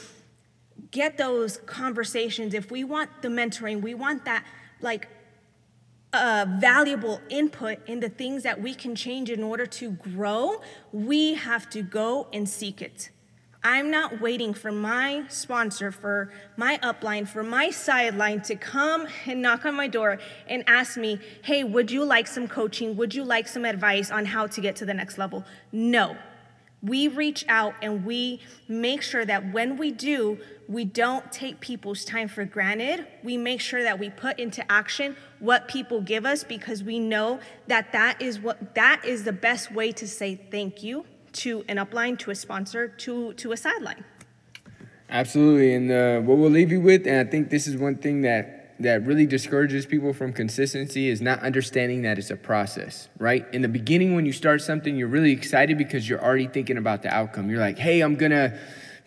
get 0.90 1.16
those 1.16 1.58
conversations, 1.58 2.54
if 2.54 2.70
we 2.70 2.84
want 2.84 3.22
the 3.22 3.28
mentoring, 3.28 3.80
we 3.80 3.94
want 3.94 4.24
that 4.24 4.44
like 4.80 5.08
uh, 6.12 6.44
valuable 6.58 7.20
input 7.30 7.78
in 7.88 8.00
the 8.00 8.08
things 8.08 8.42
that 8.42 8.60
we 8.60 8.74
can 8.74 8.94
change 8.94 9.30
in 9.30 9.42
order 9.42 9.64
to 9.64 9.92
grow, 9.92 10.60
we 10.92 11.34
have 11.34 11.70
to 11.70 11.82
go 11.82 12.26
and 12.32 12.48
seek 12.48 12.82
it. 12.82 13.10
I'm 13.64 13.92
not 13.92 14.20
waiting 14.20 14.54
for 14.54 14.72
my 14.72 15.24
sponsor, 15.28 15.92
for 15.92 16.32
my 16.56 16.78
upline, 16.82 17.28
for 17.28 17.44
my 17.44 17.70
sideline 17.70 18.42
to 18.42 18.56
come 18.56 19.06
and 19.24 19.40
knock 19.40 19.64
on 19.64 19.74
my 19.74 19.86
door 19.86 20.18
and 20.48 20.64
ask 20.66 20.96
me, 20.96 21.20
hey, 21.44 21.62
would 21.62 21.88
you 21.88 22.04
like 22.04 22.26
some 22.26 22.48
coaching? 22.48 22.96
Would 22.96 23.14
you 23.14 23.22
like 23.22 23.46
some 23.46 23.64
advice 23.64 24.10
on 24.10 24.26
how 24.26 24.48
to 24.48 24.60
get 24.60 24.74
to 24.76 24.84
the 24.84 24.94
next 24.94 25.16
level? 25.16 25.44
No, 25.70 26.16
we 26.82 27.06
reach 27.06 27.44
out 27.48 27.74
and 27.80 28.04
we 28.04 28.40
make 28.66 29.02
sure 29.02 29.24
that 29.24 29.52
when 29.52 29.76
we 29.76 29.92
do, 29.92 30.38
we 30.68 30.84
don't 30.84 31.30
take 31.30 31.60
people's 31.60 32.04
time 32.04 32.28
for 32.28 32.44
granted. 32.44 33.06
We 33.22 33.36
make 33.36 33.60
sure 33.60 33.82
that 33.82 33.98
we 33.98 34.10
put 34.10 34.38
into 34.38 34.70
action 34.70 35.16
what 35.38 35.68
people 35.68 36.00
give 36.00 36.26
us 36.26 36.42
because 36.42 36.82
we 36.82 36.98
know 36.98 37.40
that 37.68 37.92
that 37.92 38.20
is 38.20 38.40
what 38.40 38.74
that 38.74 39.04
is 39.04 39.24
the 39.24 39.32
best 39.32 39.72
way 39.72 39.92
to 39.92 40.08
say 40.08 40.34
thank 40.50 40.82
you 40.82 41.04
to 41.32 41.64
an 41.68 41.76
upline, 41.76 42.18
to 42.20 42.30
a 42.30 42.34
sponsor, 42.34 42.88
to 42.88 43.32
to 43.34 43.52
a 43.52 43.56
sideline. 43.56 44.04
Absolutely, 45.08 45.74
and 45.74 45.90
uh, 45.90 46.20
what 46.20 46.38
we'll 46.38 46.50
leave 46.50 46.72
you 46.72 46.80
with, 46.80 47.06
and 47.06 47.28
I 47.28 47.30
think 47.30 47.50
this 47.50 47.66
is 47.66 47.76
one 47.76 47.96
thing 47.96 48.22
that 48.22 48.61
that 48.82 49.04
really 49.06 49.26
discourages 49.26 49.86
people 49.86 50.12
from 50.12 50.32
consistency 50.32 51.08
is 51.08 51.20
not 51.20 51.40
understanding 51.40 52.02
that 52.02 52.18
it's 52.18 52.30
a 52.30 52.36
process, 52.36 53.08
right? 53.18 53.46
In 53.52 53.62
the 53.62 53.68
beginning, 53.68 54.14
when 54.14 54.26
you 54.26 54.32
start 54.32 54.62
something, 54.62 54.96
you're 54.96 55.08
really 55.08 55.32
excited 55.32 55.78
because 55.78 56.08
you're 56.08 56.22
already 56.22 56.48
thinking 56.48 56.76
about 56.76 57.02
the 57.02 57.08
outcome. 57.08 57.50
You're 57.50 57.60
like, 57.60 57.78
hey, 57.78 58.00
I'm 58.00 58.16
gonna 58.16 58.58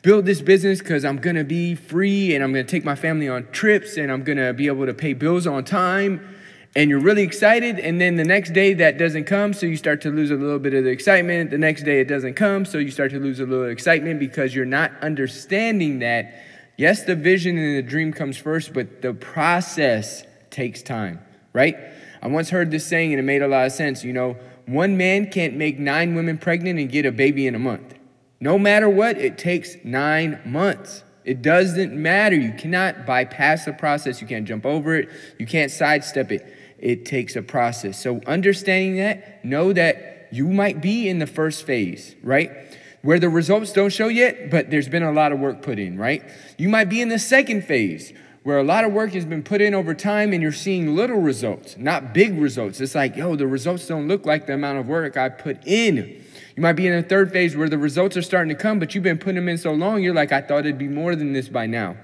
build 0.02 0.26
this 0.26 0.42
business 0.42 0.80
because 0.80 1.06
I'm 1.06 1.18
gonna 1.18 1.44
be 1.44 1.76
free 1.76 2.36
and 2.36 2.44
I'm 2.44 2.52
gonna 2.52 2.64
take 2.64 2.86
my 2.86 2.96
family 2.96 3.30
on 3.30 3.48
trips 3.52 3.98
and 3.98 4.12
I'm 4.12 4.24
gonna 4.24 4.54
be 4.54 4.68
able 4.68 4.86
to 4.86 4.94
pay 4.94 5.14
bills 5.14 5.48
on 5.48 5.64
time. 5.64 6.36
And 6.78 6.90
you're 6.90 7.00
really 7.00 7.24
excited, 7.24 7.80
and 7.80 8.02
then 8.02 8.18
the 8.18 8.26
next 8.26 8.52
day 8.52 8.74
that 8.74 8.98
doesn't 8.98 9.24
come, 9.24 9.54
so 9.54 9.66
you 9.66 9.78
start 9.78 10.02
to 10.02 10.12
lose 10.12 10.30
a 10.30 10.36
little 10.36 10.60
bit 10.60 10.74
of 10.74 10.84
the 10.84 10.90
excitement. 10.90 11.50
The 11.50 11.58
next 11.58 11.84
day 11.84 12.02
it 12.02 12.10
doesn't 12.10 12.34
come, 12.34 12.66
so 12.66 12.80
you 12.80 12.92
start 12.92 13.12
to 13.12 13.20
lose 13.20 13.40
a 13.40 13.46
little 13.46 13.70
excitement 13.70 14.20
because 14.20 14.54
you're 14.54 14.66
not 14.66 14.92
understanding 15.02 16.00
that 16.00 16.34
Yes, 16.78 17.04
the 17.04 17.16
vision 17.16 17.58
and 17.58 17.78
the 17.78 17.82
dream 17.82 18.12
comes 18.12 18.38
first, 18.38 18.74
but 18.74 19.02
the 19.02 19.14
process 19.14 20.24
takes 20.50 20.82
time, 20.82 21.20
right? 21.54 21.78
I 22.22 22.28
once 22.28 22.50
heard 22.50 22.72
this 22.72 22.86
saying 22.86 23.14
and 23.14 23.20
it 23.20 23.24
made 23.24 23.42
a 23.42 23.48
lot 23.48 23.66
of 23.66 23.72
sense. 23.72 24.04
You 24.04 24.14
know, 24.14 24.38
one 24.66 24.98
man 24.98 25.30
can't 25.30 25.56
make 25.56 25.80
nine 25.80 26.16
women 26.16 26.38
pregnant 26.38 26.80
and 26.80 26.90
get 26.90 27.06
a 27.06 27.12
baby 27.12 27.48
in 27.48 27.56
a 27.56 27.60
month. 27.60 27.96
No 28.40 28.60
matter 28.60 28.90
what, 28.90 29.18
it 29.18 29.38
takes 29.38 29.78
nine 29.84 30.42
months. 30.46 31.04
It 31.24 31.42
doesn't 31.42 31.94
matter. 31.94 32.36
You 32.36 32.54
cannot 32.54 33.06
bypass 33.06 33.66
the 33.66 33.74
process. 33.74 34.22
You 34.22 34.28
can't 34.28 34.48
jump 34.48 34.66
over 34.66 34.96
it. 34.96 35.10
You 35.40 35.48
can't 35.48 35.72
sidestep 35.72 36.32
it. 36.32 36.46
It 36.78 37.06
takes 37.06 37.36
a 37.36 37.42
process. 37.42 38.00
So, 38.02 38.22
understanding 38.28 38.98
that, 38.98 39.44
know 39.44 39.74
that 39.74 40.28
you 40.32 40.48
might 40.48 40.82
be 40.82 41.08
in 41.08 41.20
the 41.20 41.28
first 41.28 41.66
phase, 41.66 42.16
right? 42.22 42.65
Where 43.06 43.20
the 43.20 43.30
results 43.30 43.72
don't 43.72 43.92
show 43.92 44.08
yet, 44.08 44.50
but 44.50 44.72
there's 44.72 44.90
been 44.90 45.04
a 45.04 45.12
lot 45.12 45.32
of 45.32 45.40
work 45.40 45.62
put 45.62 45.78
in, 45.78 45.96
right? 45.96 46.24
You 46.58 46.70
might 46.70 46.86
be 46.86 47.02
in 47.02 47.10
the 47.10 47.20
second 47.20 47.64
phase 47.64 48.12
where 48.42 48.58
a 48.58 48.64
lot 48.64 48.84
of 48.84 48.94
work 48.94 49.12
has 49.12 49.26
been 49.26 49.44
put 49.44 49.62
in 49.62 49.76
over 49.76 49.94
time 49.94 50.34
and 50.34 50.42
you're 50.42 50.52
seeing 50.52 50.96
little 50.96 51.20
results, 51.20 51.78
not 51.78 52.16
big 52.16 52.36
results. 52.36 52.82
It's 52.82 52.96
like, 52.96 53.16
yo, 53.16 53.36
the 53.36 53.46
results 53.46 53.86
don't 53.86 54.08
look 54.08 54.26
like 54.26 54.48
the 54.48 54.56
amount 54.56 54.80
of 54.80 54.88
work 54.88 55.18
I 55.18 55.30
put 55.30 55.68
in. 55.68 56.24
You 56.56 56.64
might 56.64 56.74
be 56.74 56.88
in 56.88 56.94
a 56.94 57.04
third 57.04 57.32
phase 57.32 57.56
where 57.56 57.70
the 57.70 57.78
results 57.78 58.18
are 58.18 58.24
starting 58.24 58.50
to 58.50 58.60
come, 58.60 58.80
but 58.80 58.96
you've 58.96 59.04
been 59.04 59.20
putting 59.20 59.36
them 59.36 59.50
in 59.50 59.60
so 59.60 59.72
long, 59.72 60.02
you're 60.02 60.16
like, 60.16 60.32
I 60.32 60.42
thought 60.42 60.62
it'd 60.62 60.80
be 60.80 60.88
more 60.88 61.16
than 61.16 61.32
this 61.32 61.48
by 61.48 61.68
now. 61.68 61.98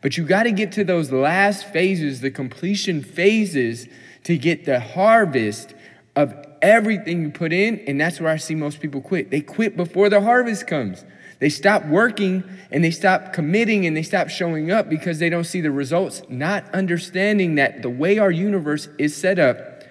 But 0.00 0.16
you 0.16 0.24
got 0.24 0.44
to 0.44 0.52
get 0.52 0.72
to 0.72 0.82
those 0.82 1.12
last 1.12 1.64
phases, 1.66 2.22
the 2.22 2.30
completion 2.32 3.04
phases, 3.04 3.86
to 4.24 4.36
get 4.36 4.64
the 4.64 4.80
harvest 4.80 5.74
of 6.16 6.34
everything 6.62 7.22
you 7.22 7.30
put 7.30 7.52
in, 7.52 7.80
and 7.86 8.00
that's 8.00 8.20
where 8.20 8.30
I 8.30 8.36
see 8.36 8.54
most 8.54 8.80
people 8.80 9.00
quit. 9.00 9.30
They 9.30 9.40
quit 9.40 9.76
before 9.76 10.08
the 10.08 10.20
harvest 10.20 10.66
comes. 10.66 11.04
They 11.40 11.48
stop 11.48 11.86
working 11.86 12.44
and 12.70 12.84
they 12.84 12.90
stop 12.90 13.32
committing 13.32 13.86
and 13.86 13.96
they 13.96 14.02
stop 14.02 14.28
showing 14.28 14.70
up 14.70 14.90
because 14.90 15.18
they 15.18 15.30
don't 15.30 15.44
see 15.44 15.62
the 15.62 15.70
results, 15.70 16.22
not 16.28 16.68
understanding 16.74 17.54
that 17.54 17.80
the 17.82 17.88
way 17.88 18.18
our 18.18 18.30
universe 18.30 18.88
is 18.98 19.16
set 19.16 19.38
up, 19.38 19.82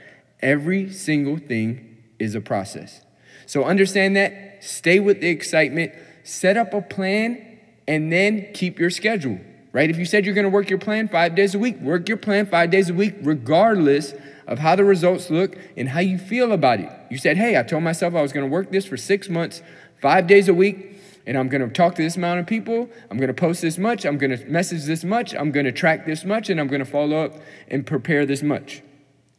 every 0.41 0.91
single 0.91 1.37
thing 1.37 1.97
is 2.19 2.35
a 2.35 2.41
process. 2.41 3.01
So 3.47 3.63
understand 3.63 4.15
that, 4.15 4.63
stay 4.63 4.99
with 4.99 5.21
the 5.21 5.29
excitement, 5.29 5.93
set 6.23 6.55
up 6.55 6.73
a 6.75 6.83
plan, 6.83 7.59
and 7.87 8.11
then 8.11 8.53
keep 8.53 8.77
your 8.77 8.91
schedule, 8.91 9.39
right? 9.71 9.89
If 9.89 9.97
you 9.97 10.05
said 10.05 10.25
you're 10.25 10.35
gonna 10.35 10.49
work 10.49 10.69
your 10.69 10.79
plan 10.79 11.07
five 11.07 11.35
days 11.35 11.55
a 11.55 11.59
week, 11.59 11.79
work 11.79 12.07
your 12.07 12.17
plan 12.17 12.45
five 12.45 12.69
days 12.71 12.89
a 12.89 12.93
week, 12.93 13.15
regardless 13.21 14.13
of 14.49 14.57
how 14.59 14.75
the 14.75 14.83
results 14.83 15.29
look 15.29 15.55
and 15.77 15.87
how 15.89 15.99
you 15.99 16.17
feel 16.17 16.51
about 16.51 16.79
it. 16.79 16.91
You 17.09 17.17
said, 17.17 17.37
hey, 17.37 17.57
I 17.57 17.63
told 17.63 17.83
myself 17.83 18.15
I 18.15 18.21
was 18.21 18.33
going 18.33 18.45
to 18.45 18.51
work 18.51 18.71
this 18.71 18.85
for 18.85 18.97
six 18.97 19.29
months, 19.29 19.61
five 20.01 20.25
days 20.25 20.49
a 20.49 20.53
week, 20.55 20.99
and 21.27 21.37
I'm 21.37 21.49
going 21.49 21.61
to 21.61 21.69
talk 21.69 21.93
to 21.95 22.01
this 22.01 22.17
amount 22.17 22.39
of 22.39 22.47
people. 22.47 22.89
I'm 23.11 23.17
going 23.17 23.27
to 23.27 23.33
post 23.33 23.61
this 23.61 23.77
much. 23.77 24.05
I'm 24.05 24.17
going 24.17 24.35
to 24.35 24.43
message 24.45 24.85
this 24.85 25.03
much. 25.03 25.35
I'm 25.35 25.51
going 25.51 25.67
to 25.67 25.71
track 25.71 26.07
this 26.07 26.25
much, 26.25 26.49
and 26.49 26.59
I'm 26.59 26.67
going 26.67 26.83
to 26.83 26.91
follow 26.91 27.23
up 27.23 27.35
and 27.67 27.85
prepare 27.85 28.25
this 28.25 28.41
much. 28.41 28.81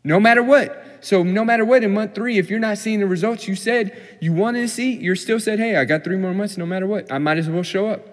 No 0.05 0.21
matter 0.21 0.45
what. 0.45 0.87
So, 1.01 1.25
no 1.25 1.45
matter 1.45 1.65
what, 1.65 1.83
in 1.83 1.93
month 1.93 2.15
three, 2.15 2.39
if 2.39 2.49
you're 2.49 2.61
not 2.61 2.79
seeing 2.79 3.01
the 3.01 3.07
results 3.07 3.49
you 3.49 3.57
said 3.57 4.01
you 4.21 4.33
wanted 4.33 4.61
to 4.61 4.69
see, 4.69 4.93
you're 4.93 5.17
still 5.17 5.41
said, 5.41 5.59
hey, 5.59 5.77
I 5.77 5.85
got 5.85 6.05
three 6.05 6.17
more 6.17 6.33
months, 6.33 6.57
no 6.57 6.67
matter 6.67 6.87
what. 6.87 7.11
I 7.11 7.19
might 7.19 7.39
as 7.39 7.49
well 7.49 7.65
show 7.65 7.89
up. 7.89 8.10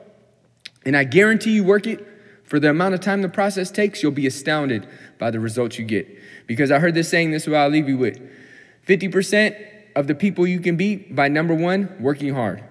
And 0.88 0.96
I 0.96 1.04
guarantee 1.04 1.52
you 1.52 1.66
work 1.66 1.86
it 1.86 2.08
for 2.46 2.62
the 2.62 2.70
amount 2.70 2.94
of 2.94 3.02
time 3.02 3.22
the 3.22 3.28
process 3.28 3.70
takes, 3.70 4.02
you'll 4.02 4.14
be 4.14 4.26
astounded 4.26 4.88
by 5.20 5.32
the 5.32 5.40
results 5.42 5.78
you 5.78 5.84
get. 5.84 6.08
Because 6.48 6.72
I 6.72 6.80
heard 6.80 6.94
this 6.94 7.10
saying, 7.10 7.32
this 7.32 7.44
is 7.44 7.50
what 7.50 7.58
I'll 7.58 7.70
leave 7.70 7.90
you 7.90 7.98
with 7.98 8.22
50% 8.88 9.68
of 9.98 10.08
the 10.08 10.16
people 10.16 10.48
you 10.48 10.62
can 10.62 10.78
beat 10.78 11.14
by 11.14 11.28
number 11.28 11.54
one, 11.54 11.94
working 12.00 12.34
hard. 12.34 12.64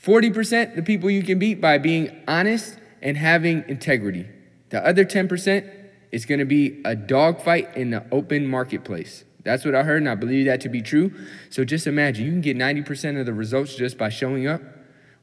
40% 0.00 0.76
the 0.76 0.82
people 0.82 1.10
you 1.10 1.24
can 1.24 1.40
beat 1.40 1.60
by 1.60 1.76
being 1.76 2.22
honest 2.28 2.78
and 3.02 3.16
having 3.16 3.64
integrity. 3.66 4.28
The 4.68 4.86
other 4.86 5.04
10% 5.04 5.68
is 6.12 6.26
gonna 6.26 6.44
be 6.44 6.82
a 6.84 6.94
dogfight 6.94 7.76
in 7.76 7.90
the 7.90 8.04
open 8.12 8.46
marketplace. 8.46 9.24
That's 9.42 9.64
what 9.64 9.74
I 9.74 9.82
heard, 9.82 9.96
and 9.96 10.08
I 10.08 10.14
believe 10.14 10.46
that 10.46 10.60
to 10.60 10.68
be 10.68 10.82
true. 10.82 11.12
So 11.50 11.64
just 11.64 11.88
imagine 11.88 12.26
you 12.26 12.30
can 12.30 12.42
get 12.42 12.56
90% 12.56 13.18
of 13.18 13.26
the 13.26 13.34
results 13.34 13.74
just 13.74 13.98
by 13.98 14.08
showing 14.08 14.46
up, 14.46 14.62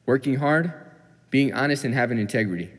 working 0.04 0.36
hard, 0.36 0.74
being 1.32 1.52
honest, 1.52 1.84
and 1.84 1.92
having 1.92 2.18
integrity. 2.18 2.70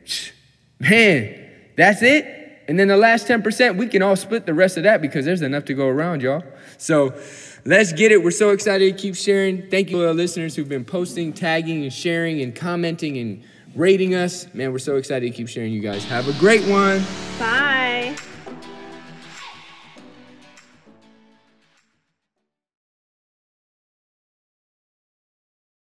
Man, 0.80 1.50
that's 1.76 2.00
it. 2.02 2.62
And 2.66 2.78
then 2.78 2.88
the 2.88 2.96
last 2.96 3.28
10%, 3.28 3.76
we 3.76 3.86
can 3.88 4.00
all 4.00 4.16
split 4.16 4.46
the 4.46 4.54
rest 4.54 4.78
of 4.78 4.84
that 4.84 5.02
because 5.02 5.26
there's 5.26 5.42
enough 5.42 5.66
to 5.66 5.74
go 5.74 5.86
around, 5.86 6.22
y'all. 6.22 6.42
So 6.78 7.14
let's 7.66 7.92
get 7.92 8.10
it. 8.10 8.22
We're 8.22 8.30
so 8.30 8.50
excited 8.50 8.96
to 8.96 9.02
keep 9.02 9.16
sharing. 9.16 9.68
Thank 9.68 9.90
you 9.90 9.98
to 9.98 10.06
our 10.06 10.14
listeners 10.14 10.56
who've 10.56 10.68
been 10.68 10.86
posting, 10.86 11.34
tagging, 11.34 11.82
and 11.82 11.92
sharing, 11.92 12.40
and 12.40 12.54
commenting, 12.54 13.18
and 13.18 13.44
rating 13.74 14.14
us. 14.14 14.46
Man, 14.54 14.72
we're 14.72 14.78
so 14.78 14.96
excited 14.96 15.30
to 15.30 15.36
keep 15.36 15.48
sharing 15.48 15.72
you 15.72 15.82
guys. 15.82 16.04
Have 16.04 16.28
a 16.28 16.38
great 16.38 16.64
one. 16.64 17.02
Bye. 17.38 18.16